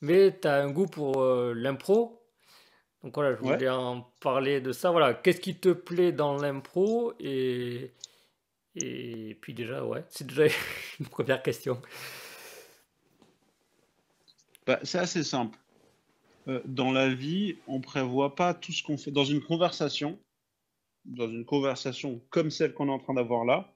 [0.00, 2.14] Mais tu as un goût pour l'impro
[3.04, 4.90] donc voilà, je voulais en parler de ça.
[4.90, 7.92] Voilà, qu'est-ce qui te plaît dans l'impro et
[8.74, 10.44] et puis déjà, ouais, c'est déjà
[11.00, 11.80] une première question.
[14.66, 15.58] Bah, c'est assez simple.
[16.48, 19.10] Euh, dans la vie, on prévoit pas tout ce qu'on fait.
[19.10, 20.18] Dans une conversation,
[21.04, 23.74] dans une conversation comme celle qu'on est en train d'avoir là,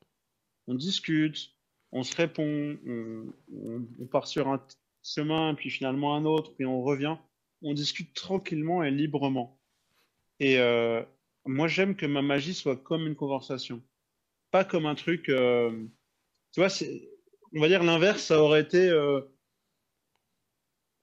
[0.66, 1.50] on discute,
[1.92, 4.64] on se répond, on, part sur un
[5.02, 7.16] chemin, puis finalement un autre, puis on revient
[7.62, 9.58] on discute tranquillement et librement.
[10.40, 11.02] Et euh,
[11.46, 13.82] moi, j'aime que ma magie soit comme une conversation,
[14.50, 15.28] pas comme un truc.
[15.28, 15.70] Euh,
[16.52, 16.68] tu vois,
[17.54, 18.90] on va dire l'inverse, ça aurait été.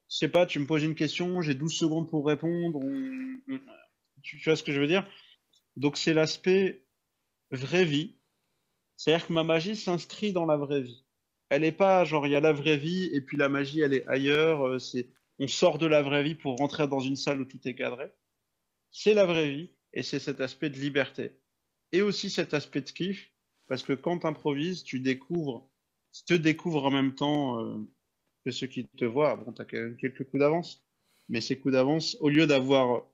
[0.09, 2.81] Je sais pas, tu me poses une question, j'ai 12 secondes pour répondre.
[4.23, 5.07] tu, vois ce que je veux dire?
[5.75, 6.85] Donc, c'est l'aspect
[7.51, 8.17] vraie vie.
[8.97, 11.05] C'est-à-dire que ma magie s'inscrit dans la vraie vie.
[11.49, 13.93] Elle n'est pas genre, il y a la vraie vie et puis la magie, elle
[13.93, 14.81] est ailleurs.
[14.81, 17.75] C'est on sort de la vraie vie pour rentrer dans une salle où tout est
[17.75, 18.11] cadré.
[18.91, 21.39] C'est la vraie vie et c'est cet aspect de liberté.
[21.91, 23.31] Et aussi cet aspect de kiff,
[23.67, 25.69] parce que quand tu improvises, tu découvres,
[26.13, 27.77] tu te découvres en même temps euh,
[28.51, 29.35] ceux qui te voient.
[29.35, 30.83] Bon, tu as quelques coups d'avance,
[31.29, 33.05] mais ces coups d'avance, au lieu d'avoir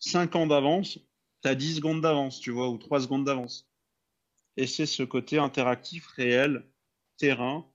[0.00, 0.98] 5 ans d'avance,
[1.42, 3.68] tu as 10 secondes d'avance, tu vois, ou 3 secondes d'avance.
[4.56, 6.64] Et c'est ce côté interactif, réel,
[7.16, 7.66] terrain,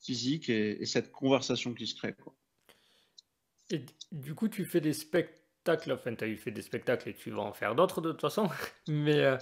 [0.00, 2.14] physique et, et cette conversation qui se crée.
[3.70, 7.14] Et du coup, tu fais des spectacles, enfin, tu as eu fait des spectacles et
[7.14, 8.48] tu vas en faire d'autres de toute façon,
[8.88, 9.36] mais euh,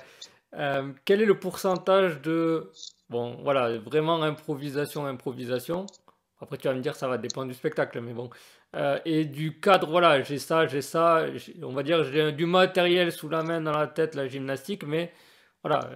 [0.54, 2.70] euh, quel est le pourcentage de,
[3.08, 5.86] bon, voilà, vraiment improvisation, improvisation
[6.40, 8.30] Après, tu vas me dire, ça va dépendre du spectacle, mais bon.
[8.76, 11.26] Euh, et du cadre, voilà, j'ai ça, j'ai ça,
[11.62, 15.12] on va dire, j'ai du matériel sous la main, dans la tête, la gymnastique, mais
[15.62, 15.90] voilà,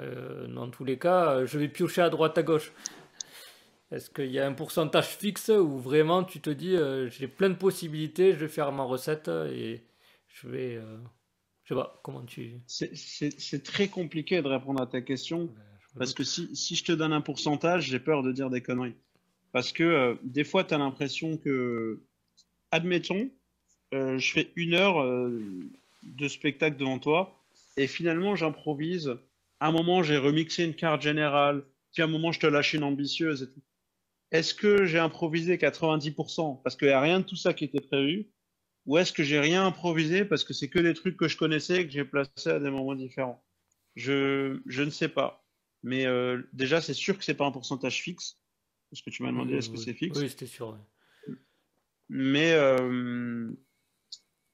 [0.49, 2.72] dans tous les cas, je vais piocher à droite, à gauche.
[3.93, 7.51] Est-ce qu'il y a un pourcentage fixe où vraiment tu te dis euh, j'ai plein
[7.51, 9.84] de possibilités, je vais faire ma recette et
[10.28, 10.76] je vais.
[10.76, 10.97] Euh,
[11.64, 12.62] je sais pas, comment tu.
[12.66, 15.51] C'est très compliqué de répondre à ta question.
[15.97, 18.97] parce que si, si, je te donne un pourcentage, j'ai peur de dire des conneries.
[19.53, 22.03] Parce que euh, des fois, tu as l'impression que.
[22.71, 23.31] Admettons,
[23.93, 25.31] euh, je fais une heure
[26.03, 27.39] de spectacle devant toi,
[27.77, 29.17] et finalement, j'improvise.
[29.61, 32.75] À un moment, j'ai remixé une carte générale, puis à un moment, je te lâche
[32.75, 33.53] une ambitieuse.
[34.31, 37.81] Est-ce que j'ai improvisé 90% parce qu'il n'y a rien de tout ça qui était
[37.81, 38.31] prévu?
[38.87, 41.83] Ou est-ce que j'ai rien improvisé parce que c'est que des trucs que je connaissais
[41.83, 43.45] et que j'ai placés à des moments différents?
[43.95, 45.45] Je, je ne sais pas.
[45.83, 48.39] Mais euh, déjà, c'est sûr que c'est pas un pourcentage fixe.
[48.93, 50.78] Parce que tu m'as demandé est-ce que c'est fixe Oui, c'était sûr.
[52.11, 53.51] Mais euh,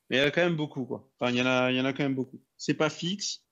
[0.08, 1.10] mais il y en a quand même beaucoup, quoi.
[1.18, 2.40] Enfin, il y en a, il y en a quand même beaucoup.
[2.56, 3.44] C'est pas fixe.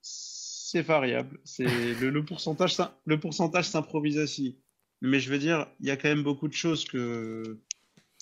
[0.00, 1.38] C'est variable.
[1.44, 1.64] C'est
[2.00, 4.58] le, le, pourcentage, le pourcentage s'improvise ainsi.
[5.02, 7.60] Mais je veux dire, il y a quand même beaucoup de choses que,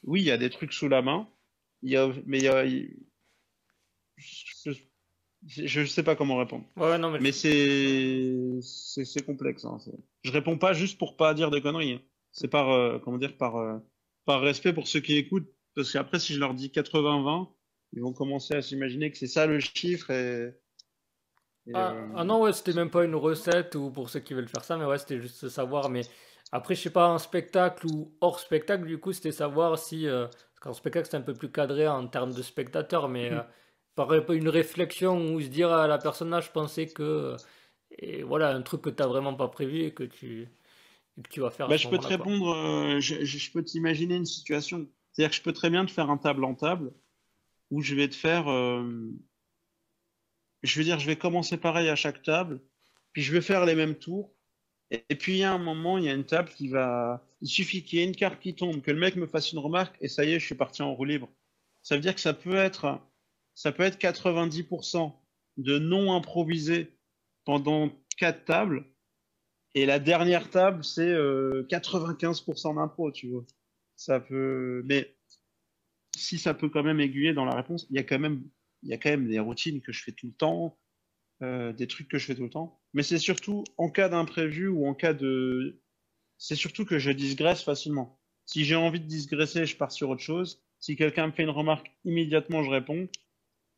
[0.02, 1.30] oui, il y a des trucs sous la main.
[1.82, 2.66] Il y a, mais il y a,
[4.16, 4.72] je,
[5.56, 6.64] ne sais pas comment répondre.
[6.76, 9.64] Ouais, non, mais, mais c'est, c'est, complexe.
[9.64, 9.78] Hein.
[10.22, 11.94] Je réponds pas juste pour pas dire des conneries.
[11.94, 12.00] Hein.
[12.32, 13.78] C'est par, euh, comment dire, par, euh,
[14.24, 15.48] par respect pour ceux qui écoutent.
[15.74, 17.48] Parce qu'après, si je leur dis 80-20,
[17.92, 20.52] ils vont commencer à s'imaginer que c'est ça le chiffre et,
[21.74, 24.48] ah, euh, ah, non, ouais, c'était même pas une recette ou pour ceux qui veulent
[24.48, 25.90] faire ça, mais ouais, c'était juste savoir.
[25.90, 26.02] Mais
[26.52, 30.06] après, je sais pas, un spectacle ou hors spectacle, du coup, c'était savoir si.
[30.06, 33.44] Parce qu'en spectacle, c'est un peu plus cadré en termes de spectateurs, mais mm.
[33.98, 37.36] Euh, pas une réflexion ou se dire à la personne je pensais que.
[37.98, 40.48] Et voilà, un truc que tu n'as vraiment pas prévu et que tu,
[41.22, 41.68] que tu vas faire.
[41.68, 44.86] Bah, je peux te répondre, je, je, peux t'imaginer une situation.
[45.12, 46.92] C'est-à-dire que je peux très bien te faire un table en table
[47.70, 48.48] où je vais te faire
[50.66, 52.60] je veux dire, je vais commencer pareil à chaque table,
[53.12, 54.32] puis je vais faire les mêmes tours.
[54.90, 57.24] Et, puis il y a un moment, il y a une table qui va.
[57.40, 59.58] Il suffit qu'il y ait une carte qui tombe, que le mec me fasse une
[59.58, 61.28] remarque, et ça y est, je suis parti en roue libre.
[61.82, 63.00] Ça veut dire que ça peut être,
[63.56, 65.12] ça peut être 90%
[65.56, 66.96] de non improvisé
[67.44, 68.86] pendant quatre tables,
[69.74, 73.44] et la dernière table, c'est 95% euh, d'impro, tu vois.
[73.96, 75.14] Ça peut, mais
[76.16, 78.42] si ça peut quand même aiguiller dans la réponse, il y a quand même
[78.82, 80.78] il y a quand même des routines que je fais tout le temps,
[81.42, 82.80] euh, des trucs que je fais tout le temps.
[82.94, 85.82] Mais c'est surtout en cas d'imprévu ou en cas de.
[86.38, 88.18] C'est surtout que je digresse facilement.
[88.44, 90.62] Si j'ai envie de digresser, je pars sur autre chose.
[90.78, 93.08] Si quelqu'un me fait une remarque, immédiatement je réponds.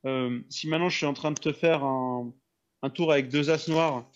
[0.06, 2.32] Euh, si maintenant je suis en train de te faire un,
[2.82, 4.10] un tour avec deux as noirs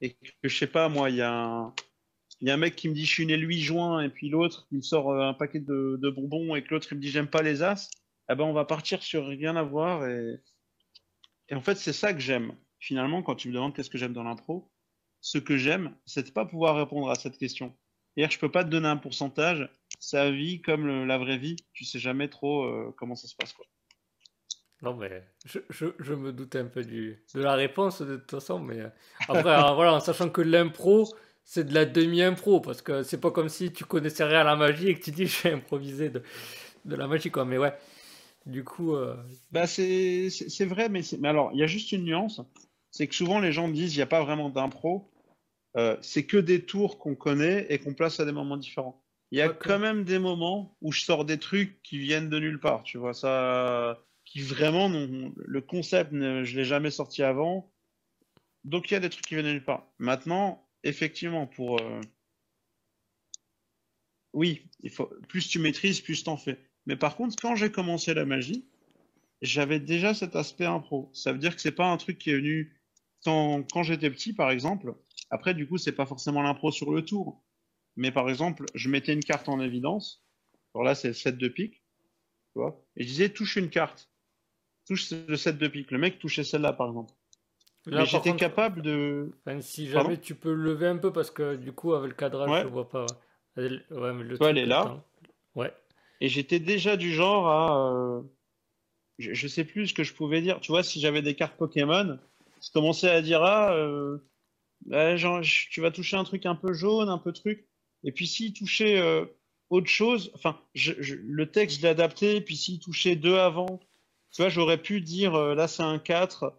[0.00, 1.74] et que je sais pas, moi, il y a un,
[2.40, 4.08] il y a un mec qui me dit je suis né le 8 juin et
[4.08, 6.96] puis l'autre il me sort euh, un paquet de, de bonbons et que l'autre il
[6.96, 7.88] me dit j'aime pas les as
[8.30, 10.06] eh ben, on va partir sur rien à voir.
[10.08, 10.40] Et,
[11.48, 12.56] et en fait, c'est ça que j'aime.
[12.78, 14.70] Finalement, quand tu me demandes qu'est-ce que j'aime dans l'impro,
[15.20, 17.76] ce que j'aime, c'est de pas pouvoir répondre à cette question.
[18.16, 19.68] cest je peux pas te donner un pourcentage.
[20.00, 23.52] Sa vie, comme la vraie vie, tu sais jamais trop euh, comment ça se passe.
[23.52, 23.66] Quoi.
[24.82, 28.30] Non, mais je, je, je, me doutais un peu du, de la réponse de toute
[28.30, 28.58] façon.
[28.58, 28.88] Mais euh,
[29.28, 31.08] après, voilà, en sachant que l'impro,
[31.44, 34.56] c'est de la demi-impro, parce que c'est pas comme si tu connaissais rien à la
[34.56, 36.22] magie et que tu dis je vais improviser de,
[36.84, 37.44] de la magie, quoi.
[37.44, 37.74] Mais ouais,
[38.46, 38.94] du coup.
[38.96, 39.16] Euh,
[39.52, 40.28] bah c'est
[40.66, 42.40] vrai, mais, mais alors, il y a juste une nuance.
[42.90, 45.08] C'est que souvent, les gens disent il n'y a pas vraiment d'impro.
[45.76, 49.00] Euh, c'est que des tours qu'on connaît et qu'on place à des moments différents.
[49.30, 52.38] Il y a quand même des moments où je sors des trucs qui viennent de
[52.38, 52.82] nulle part.
[52.82, 53.98] Tu vois, ça.
[54.32, 57.70] Qui vraiment, le concept, je l'ai jamais sorti avant.
[58.64, 59.86] Donc, il y a des trucs qui viennent nulle part.
[59.98, 61.82] Maintenant, effectivement, pour.
[61.82, 62.00] Euh,
[64.32, 65.10] oui, il faut...
[65.28, 66.58] plus tu maîtrises, plus t'en fais.
[66.86, 68.66] Mais par contre, quand j'ai commencé la magie,
[69.42, 71.10] j'avais déjà cet aspect impro.
[71.12, 72.74] Ça veut dire que c'est pas un truc qui est venu
[73.24, 74.94] quand, j'étais petit, par exemple.
[75.28, 77.44] Après, du coup, c'est pas forcément l'impro sur le tour.
[77.96, 80.24] Mais par exemple, je mettais une carte en évidence.
[80.74, 81.82] Alors là, c'est le set de pique.
[82.54, 84.11] Tu vois et je disais, touche une carte.
[84.86, 85.90] Touche le set de pique.
[85.90, 87.12] Le mec touchait celle-là, par exemple.
[87.86, 89.30] mais j'étais capable de.
[89.60, 92.68] si jamais tu peux lever un peu, parce que du coup, avec le cadrage, je
[92.68, 93.06] vois pas.
[93.56, 95.02] Ouais, mais le elle est là.
[95.54, 95.72] Ouais.
[96.20, 97.92] Et j'étais déjà du genre à.
[97.92, 98.22] Euh,
[99.18, 100.60] je, sais plus ce que je pouvais dire.
[100.60, 102.18] Tu vois, si j'avais des cartes Pokémon,
[102.62, 104.18] je commençais à dire Ah, euh,
[105.16, 107.66] genre, tu vas toucher un truc un peu jaune, un peu truc.
[108.04, 109.24] Et puis s'il touchait euh,
[109.68, 112.40] autre chose, enfin, le texte, je l'ai adapté.
[112.40, 113.80] Puis s'il touchait deux avant,
[114.32, 116.54] tu vois, j'aurais pu dire Là, c'est un 4.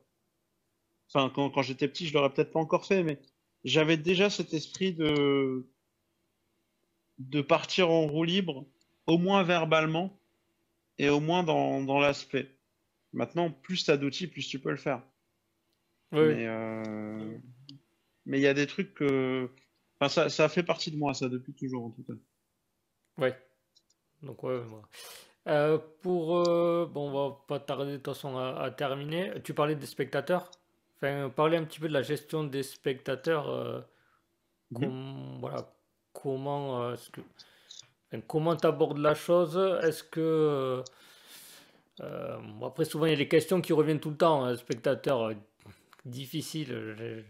[1.09, 3.19] Enfin, quand, quand j'étais petit, je l'aurais peut-être pas encore fait, mais
[3.63, 5.67] j'avais déjà cet esprit de
[7.19, 8.65] de partir en roue libre
[9.05, 10.19] au moins verbalement
[10.97, 12.49] et au moins dans, dans l'aspect.
[13.13, 15.01] Maintenant, plus tu as d'outils, plus tu peux le faire.
[16.11, 17.38] Mais euh,
[18.26, 19.49] mais il y a des trucs que.
[19.99, 22.13] Enfin, ça, ça fait partie de moi, ça, depuis toujours, en tout cas.
[23.17, 23.38] Ouais.
[24.21, 24.88] Donc, ouais, moi.
[25.48, 26.38] Euh, pour.
[26.48, 29.34] euh, bon, on va pas tarder de toute façon à, à terminer.
[29.44, 30.50] Tu parlais des spectateurs.
[30.98, 33.50] Enfin, parler un petit peu de la gestion des spectateurs.
[33.50, 33.82] euh,
[34.72, 34.80] Mhm.
[34.82, 35.70] com- voilà,
[36.14, 36.94] comment.
[36.94, 37.22] est-ce que,
[38.12, 39.58] enfin, comment tu abordes la chose?
[39.84, 40.82] Est-ce que.
[42.00, 44.46] bon, après, souvent, il y a des questions qui reviennent tout le temps.
[44.46, 45.32] Un spectateur
[46.06, 47.26] difficile.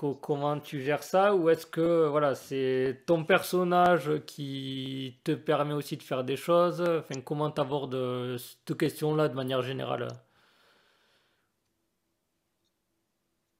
[0.00, 1.34] Co- comment tu gères ça?
[1.34, 6.80] Ou est-ce que voilà, c'est ton personnage qui te permet aussi de faire des choses?
[6.80, 10.08] Enfin, comment tu abordes cette question-là de manière générale?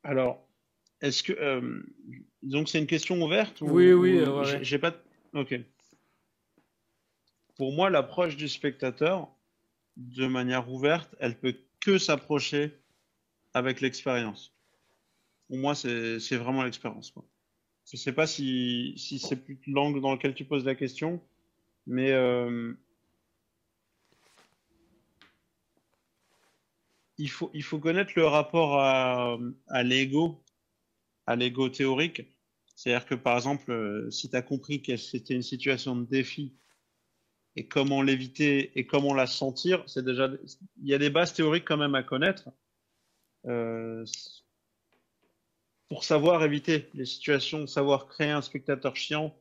[0.02, 0.48] Alors,
[1.02, 1.82] est-ce que euh,
[2.42, 4.64] donc c'est une question ouverte Oui, ou, oui, euh, ou ouais.
[4.64, 4.94] j'ai pas.
[5.34, 5.60] Ok.
[7.58, 9.28] Pour moi, l'approche du spectateur,
[9.98, 12.80] de manière ouverte, elle peut que s'approcher
[13.52, 14.54] avec l'expérience.
[15.50, 17.12] Pour moi, c'est vraiment l'expérience.
[17.90, 21.20] Je sais pas si c'est plus l'angle dans lequel tu poses la question,
[21.88, 22.72] mais euh,
[27.18, 30.40] il faut connaître le rapport à à l'ego,
[31.26, 32.22] à l'ego théorique.
[32.76, 36.54] C'est-à-dire que par exemple, euh, si tu as compris que c'était une situation de défi
[37.56, 40.30] et comment l'éviter et comment la sentir, c'est déjà
[40.80, 42.50] il y a des bases théoriques quand même à connaître
[43.46, 44.04] euh,
[45.90, 49.36] pour savoir éviter les situations, savoir créer un spectateur chiant,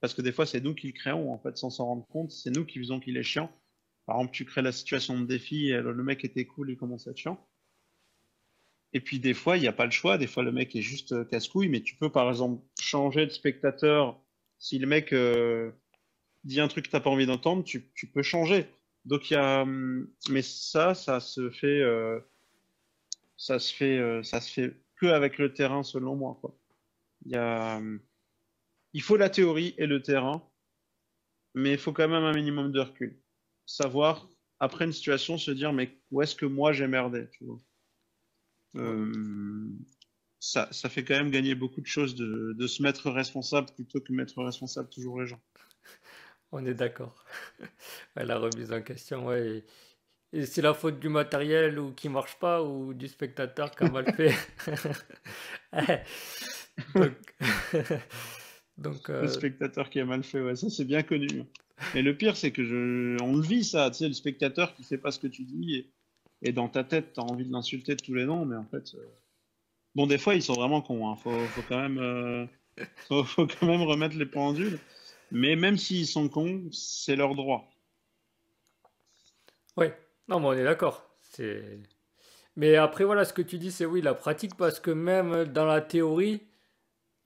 [0.00, 2.30] parce que des fois c'est nous qui le créons en fait sans s'en rendre compte,
[2.30, 3.52] c'est nous qui faisons qu'il est chiant.
[4.06, 7.08] Par exemple, tu crées la situation de défi et le mec était cool, il commence
[7.08, 7.44] à être chiant.
[8.92, 10.82] Et puis des fois, il n'y a pas le choix, des fois le mec est
[10.82, 14.22] juste euh, casse-couille, mais tu peux par exemple changer de spectateur.
[14.60, 15.72] Si le mec euh,
[16.44, 18.66] dit un truc que t'as pas envie d'entendre, tu, tu peux changer.
[19.04, 22.20] Donc il y a, hum, mais ça, ça se fait, euh,
[23.36, 26.56] ça se fait, ça se fait que avec le terrain selon moi, quoi.
[27.24, 27.80] Il y a,
[28.92, 30.48] il faut la théorie et le terrain,
[31.54, 33.20] mais il faut quand même un minimum de recul.
[33.66, 34.28] Savoir,
[34.60, 37.60] après une situation, se dire, mais où est-ce que moi j'ai merdé, tu vois.
[38.76, 39.70] Euh,
[40.40, 44.12] ça, ça fait quand même gagner beaucoup de choses de, se mettre responsable plutôt que
[44.12, 45.40] mettre responsable toujours les gens.
[46.52, 47.24] On est d'accord.
[48.16, 49.64] La remise en question, ouais.
[50.32, 53.88] Et c'est la faute du matériel ou qui marche pas ou du spectateur qui a
[53.88, 54.34] mal fait.
[56.94, 57.12] Donc,
[58.78, 61.28] donc Le euh, spectateur qui a mal fait, ouais, ça c'est bien connu.
[61.94, 64.84] Mais le pire, c'est que je, on le vit ça, tu sais, le spectateur qui
[64.84, 65.92] fait pas ce que tu dis et,
[66.42, 68.94] et dans ta tête, t'as envie de l'insulter de tous les noms, mais en fait,
[68.94, 69.06] euh,
[69.94, 71.16] bon, des fois ils sont vraiment cons, hein.
[71.16, 72.46] Faut, faut quand même, euh,
[73.08, 74.80] faut, faut quand même remettre les pendules.
[75.30, 77.68] Mais même s'ils sont cons, c'est leur droit.
[79.76, 81.08] ouais, non, mais on est d'accord.
[81.22, 81.80] C'est...
[82.56, 85.64] Mais après, voilà, ce que tu dis, c'est oui, la pratique, parce que même dans
[85.64, 86.42] la théorie,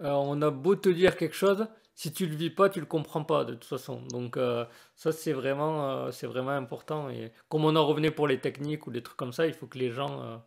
[0.02, 2.86] euh, on a beau te dire quelque chose, si tu le vis pas, tu le
[2.86, 4.02] comprends pas de toute façon.
[4.08, 4.64] Donc euh,
[4.96, 7.08] ça, c'est vraiment, euh, c'est vraiment important.
[7.10, 9.66] Et comme on en revenait pour les techniques ou des trucs comme ça, il faut
[9.66, 10.42] que les gens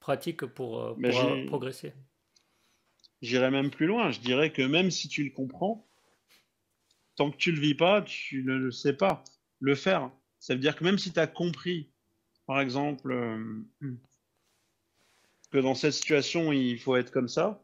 [0.00, 0.96] pratiquent pour,
[1.46, 1.94] progresser.
[3.22, 4.10] j'irais même plus loin.
[4.10, 5.86] Je dirais que même si tu le comprends,
[7.16, 9.22] tant que tu le vis pas, tu ne le sais pas
[9.60, 10.10] le faire.
[10.38, 11.90] Ça veut dire que même si tu as compris,
[12.46, 13.62] par exemple, euh,
[15.50, 17.62] que dans cette situation, il faut être comme ça,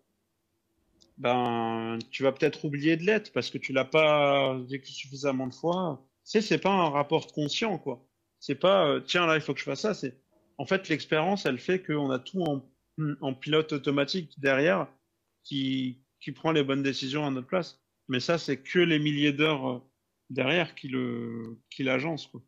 [1.18, 5.54] ben, tu vas peut-être oublier de l'être parce que tu l'as pas vécu suffisamment de
[5.54, 6.02] fois.
[6.24, 8.06] Sais, c'est pas un rapport conscient, quoi.
[8.38, 9.92] C'est pas, euh, tiens, là, il faut que je fasse ça.
[9.92, 10.16] C'est,
[10.56, 12.62] en fait, l'expérience, elle fait qu'on a tout en,
[13.20, 14.86] en pilote automatique derrière
[15.44, 17.80] qui, qui prend les bonnes décisions à notre place.
[18.08, 19.82] Mais ça, c'est que les milliers d'heures euh,
[20.30, 22.40] derrière qui le, qui l'agencent, quoi.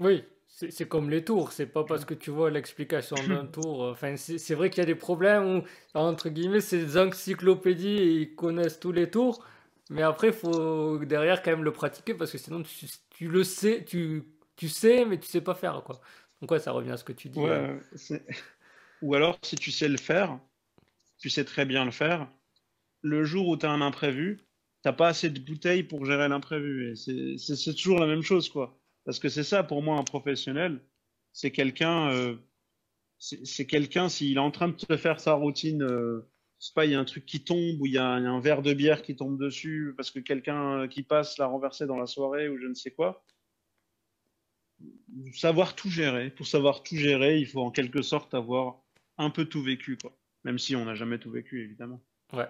[0.00, 0.24] Oui,
[0.54, 1.52] c'est comme les tours.
[1.52, 3.84] C'est pas parce que tu vois l'explication d'un tour.
[3.84, 5.62] euh, Enfin, c'est vrai qu'il y a des problèmes où,
[5.98, 9.44] entre guillemets, c'est des encyclopédies ils connaissent tous les tours.
[9.90, 13.44] Mais après, il faut derrière quand même le pratiquer parce que sinon, tu, tu le
[13.44, 14.24] sais, tu,
[14.56, 16.00] tu sais, mais tu sais pas faire, quoi.
[16.40, 17.48] Donc, ouais, ça revient à ce que tu dis.
[17.48, 17.66] euh.
[17.70, 17.80] Ouais,
[19.02, 20.40] Ou alors, si tu sais le faire,
[21.18, 22.30] tu sais très bien le faire,
[23.02, 24.40] le jour où tu as un imprévu,
[24.82, 26.92] t'as pas assez de bouteilles pour gérer l'imprévu.
[26.92, 26.96] Et
[27.38, 28.81] c'est toujours la même chose, quoi.
[29.04, 30.80] Parce que c'est ça, pour moi, un professionnel,
[31.32, 32.36] c'est quelqu'un, euh,
[33.18, 36.28] c'est quelqu'un, s'il est en train de te faire sa routine, euh,
[36.74, 38.30] pas, il y a un truc qui tombe, ou il y a, un y a
[38.30, 41.86] un verre de bière qui tombe dessus, parce que quelqu'un euh, qui passe l'a renversé
[41.86, 43.24] dans la soirée, ou je ne sais quoi.
[45.34, 46.30] Savoir tout gérer.
[46.30, 48.80] Pour savoir tout gérer, il faut en quelque sorte avoir
[49.18, 50.16] un peu tout vécu, quoi.
[50.44, 52.00] Même si on n'a jamais tout vécu, évidemment.
[52.32, 52.48] Ouais.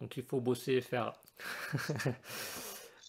[0.00, 1.20] Donc, il faut bosser et faire.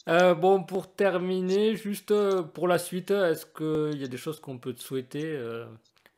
[0.09, 4.39] Euh, bon, pour terminer, juste euh, pour la suite, est-ce qu'il y a des choses
[4.39, 5.23] qu'on peut te souhaiter?
[5.23, 5.65] euh,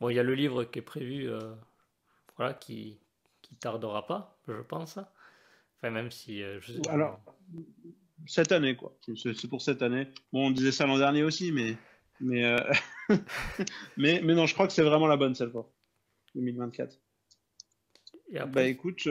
[0.00, 1.30] Bon, il y a le livre qui est prévu,
[2.36, 2.98] voilà, qui,
[3.42, 4.98] qui tardera pas, je pense.
[4.98, 7.20] Enfin, même si, je Alors,
[8.26, 8.96] cette année, quoi.
[9.14, 10.08] C'est pour cette année.
[10.32, 11.76] Bon, on disait ça l'an dernier aussi, mais
[12.20, 12.56] mais,
[13.96, 15.70] mais mais non, je crois que c'est vraiment la bonne cette fois.
[16.34, 16.98] 2024.
[18.48, 19.06] Bah écoute,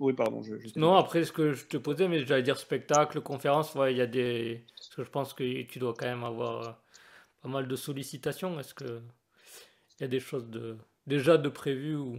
[0.00, 0.42] oui, pardon.
[0.42, 4.00] Je, non, après, ce que je te posais, mais j'allais dire spectacle, conférence, il y
[4.00, 4.64] a des.
[4.74, 6.72] Parce que je pense que tu dois quand même avoir euh,
[7.42, 8.58] pas mal de sollicitations.
[8.58, 9.02] Est-ce que
[9.98, 12.16] il y a des choses de déjà de prévues ou?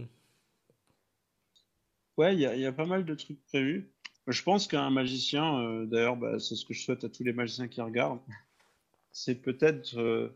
[2.16, 3.90] Ouais, il y, y, a pas mal de trucs prévus.
[4.28, 7.32] Je pense qu'un magicien, euh, d'ailleurs, bah, c'est ce que je souhaite à tous les
[7.32, 8.20] magiciens qui regardent,
[9.10, 10.28] c'est peut-être euh,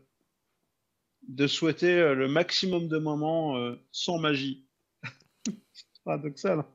[1.29, 3.55] de souhaiter le maximum de moments
[3.93, 4.65] sans magie.
[5.45, 6.65] c'est paradoxal.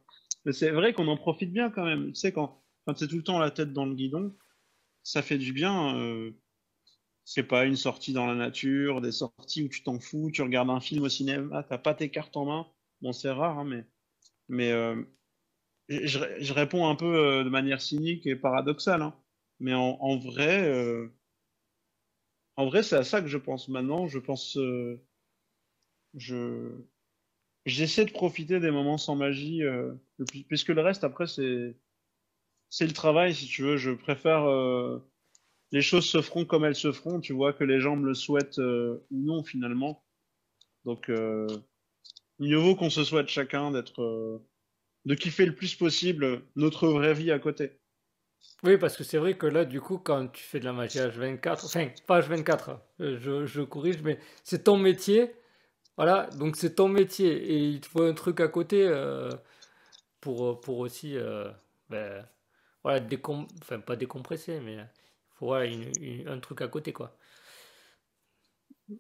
[0.45, 2.09] Mais c'est vrai qu'on en profite bien quand même.
[2.13, 4.35] Tu sais, quand, quand tu tout le temps la tête dans le guidon,
[5.03, 5.97] ça fait du bien.
[5.97, 6.33] Euh,
[7.25, 10.71] c'est pas une sortie dans la nature, des sorties où tu t'en fous, tu regardes
[10.71, 12.67] un film au cinéma, t'as pas tes cartes en main.
[13.01, 13.85] Bon, c'est rare, hein, mais,
[14.49, 15.03] mais euh,
[15.89, 19.03] je, réponds un peu euh, de manière cynique et paradoxale.
[19.03, 19.15] Hein.
[19.61, 21.09] Mais en, en vrai, euh,
[22.57, 24.09] en vrai, c'est à ça que je pense maintenant.
[24.09, 24.59] Je pense,
[26.15, 26.71] je,
[27.67, 29.93] j'essaie de profiter des moments sans magie, euh,
[30.49, 31.77] puisque le reste, après, c'est
[32.73, 33.77] c'est le travail, si tu veux.
[33.77, 34.99] Je préfère euh,
[35.73, 37.21] les choses se feront comme elles se feront.
[37.21, 40.03] Tu vois que les gens me le souhaitent euh, ou non finalement.
[40.87, 41.47] Donc euh,
[42.39, 44.43] mieux vaut qu'on se souhaite chacun d'être
[45.05, 47.73] de kiffer le plus possible notre vraie vie à côté.
[48.65, 50.99] Oui, parce que c'est vrai que là, du coup, quand tu fais de la magie
[50.99, 55.33] H24, enfin, pas H24, hein, je, je corrige, mais c'est ton métier.
[55.97, 59.31] Voilà, donc c'est ton métier et il te faut un truc à côté euh,
[60.21, 61.51] pour, pour aussi, euh,
[61.91, 62.27] ben,
[62.85, 64.89] voilà, décom enfin pas décompresser, mais il
[65.37, 67.17] faut un truc à côté, quoi.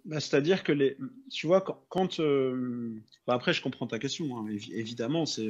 [0.04, 0.96] Bah, C'est-à-dire que les,
[1.30, 2.94] tu vois, quand, quand euh,
[3.26, 5.48] bah, après je comprends ta question, hein, évidemment, c'est,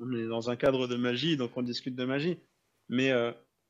[0.00, 2.38] on est dans un cadre de magie, donc on discute de magie,
[2.88, 3.12] mais,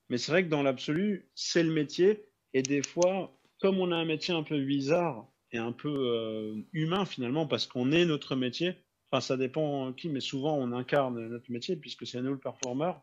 [0.08, 3.96] mais c'est vrai que dans l'absolu, c'est le métier, et des fois, comme on a
[3.96, 8.36] un métier un peu bizarre, et un peu euh, humain finalement parce qu'on est notre
[8.36, 8.76] métier.
[9.10, 13.02] Enfin, ça dépend qui, mais souvent on incarne notre métier puisque c'est nous le performeur.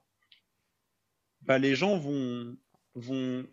[1.41, 2.57] Bah, les gens vont,
[2.95, 3.45] vont,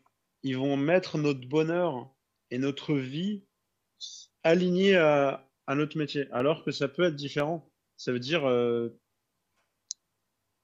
[0.43, 2.13] ils vont mettre notre bonheur
[2.51, 3.45] et notre vie
[4.43, 7.71] alignés à, notre métier, alors que ça peut être différent.
[7.97, 8.91] Ça veut dire, euh,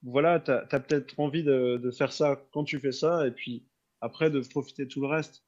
[0.03, 3.31] voilà, tu as, as peut-être envie de, de, faire ça quand tu fais ça, et
[3.31, 3.65] puis
[4.01, 5.43] après de profiter de tout le reste.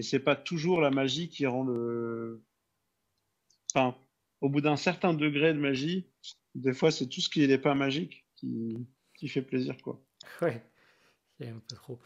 [0.00, 2.42] Et c'est pas toujours la magie qui rend le.
[3.74, 3.94] Enfin,
[4.40, 6.06] au bout d'un certain degré de magie,
[6.54, 8.78] des fois c'est tout ce qui n'est pas magique qui,
[9.14, 10.00] qui fait plaisir, quoi.
[10.40, 10.64] Ouais,
[11.38, 11.98] c'est un peu trop.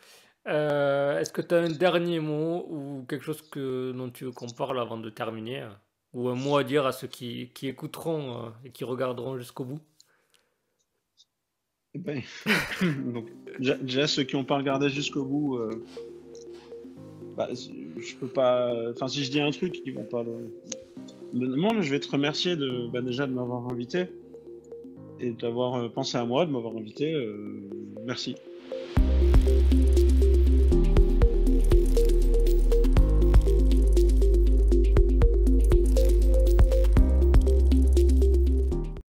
[0.49, 4.33] Euh, Est-ce que tu as un dernier mot ou quelque chose que, dont tu veux
[4.33, 5.69] qu'on parle avant de terminer
[6.13, 9.67] Ou un mot à dire à ceux qui, qui écouteront euh, et qui regarderont jusqu'au
[9.67, 9.81] bout?
[11.95, 12.21] Eh ben,
[13.13, 13.31] donc,
[13.61, 15.87] déjà, déjà, ceux qui n'ont pas regardé jusqu'au bout, euh,
[17.37, 18.73] bah, je peux pas.
[18.91, 20.51] Enfin, si je dis un truc, ils vont pas le.
[21.33, 24.07] Moi, je vais te remercier de, bah, déjà de m'avoir invité
[25.21, 27.13] et d'avoir euh, pensé à moi, de m'avoir invité.
[27.13, 27.61] Euh,
[28.05, 28.37] merci.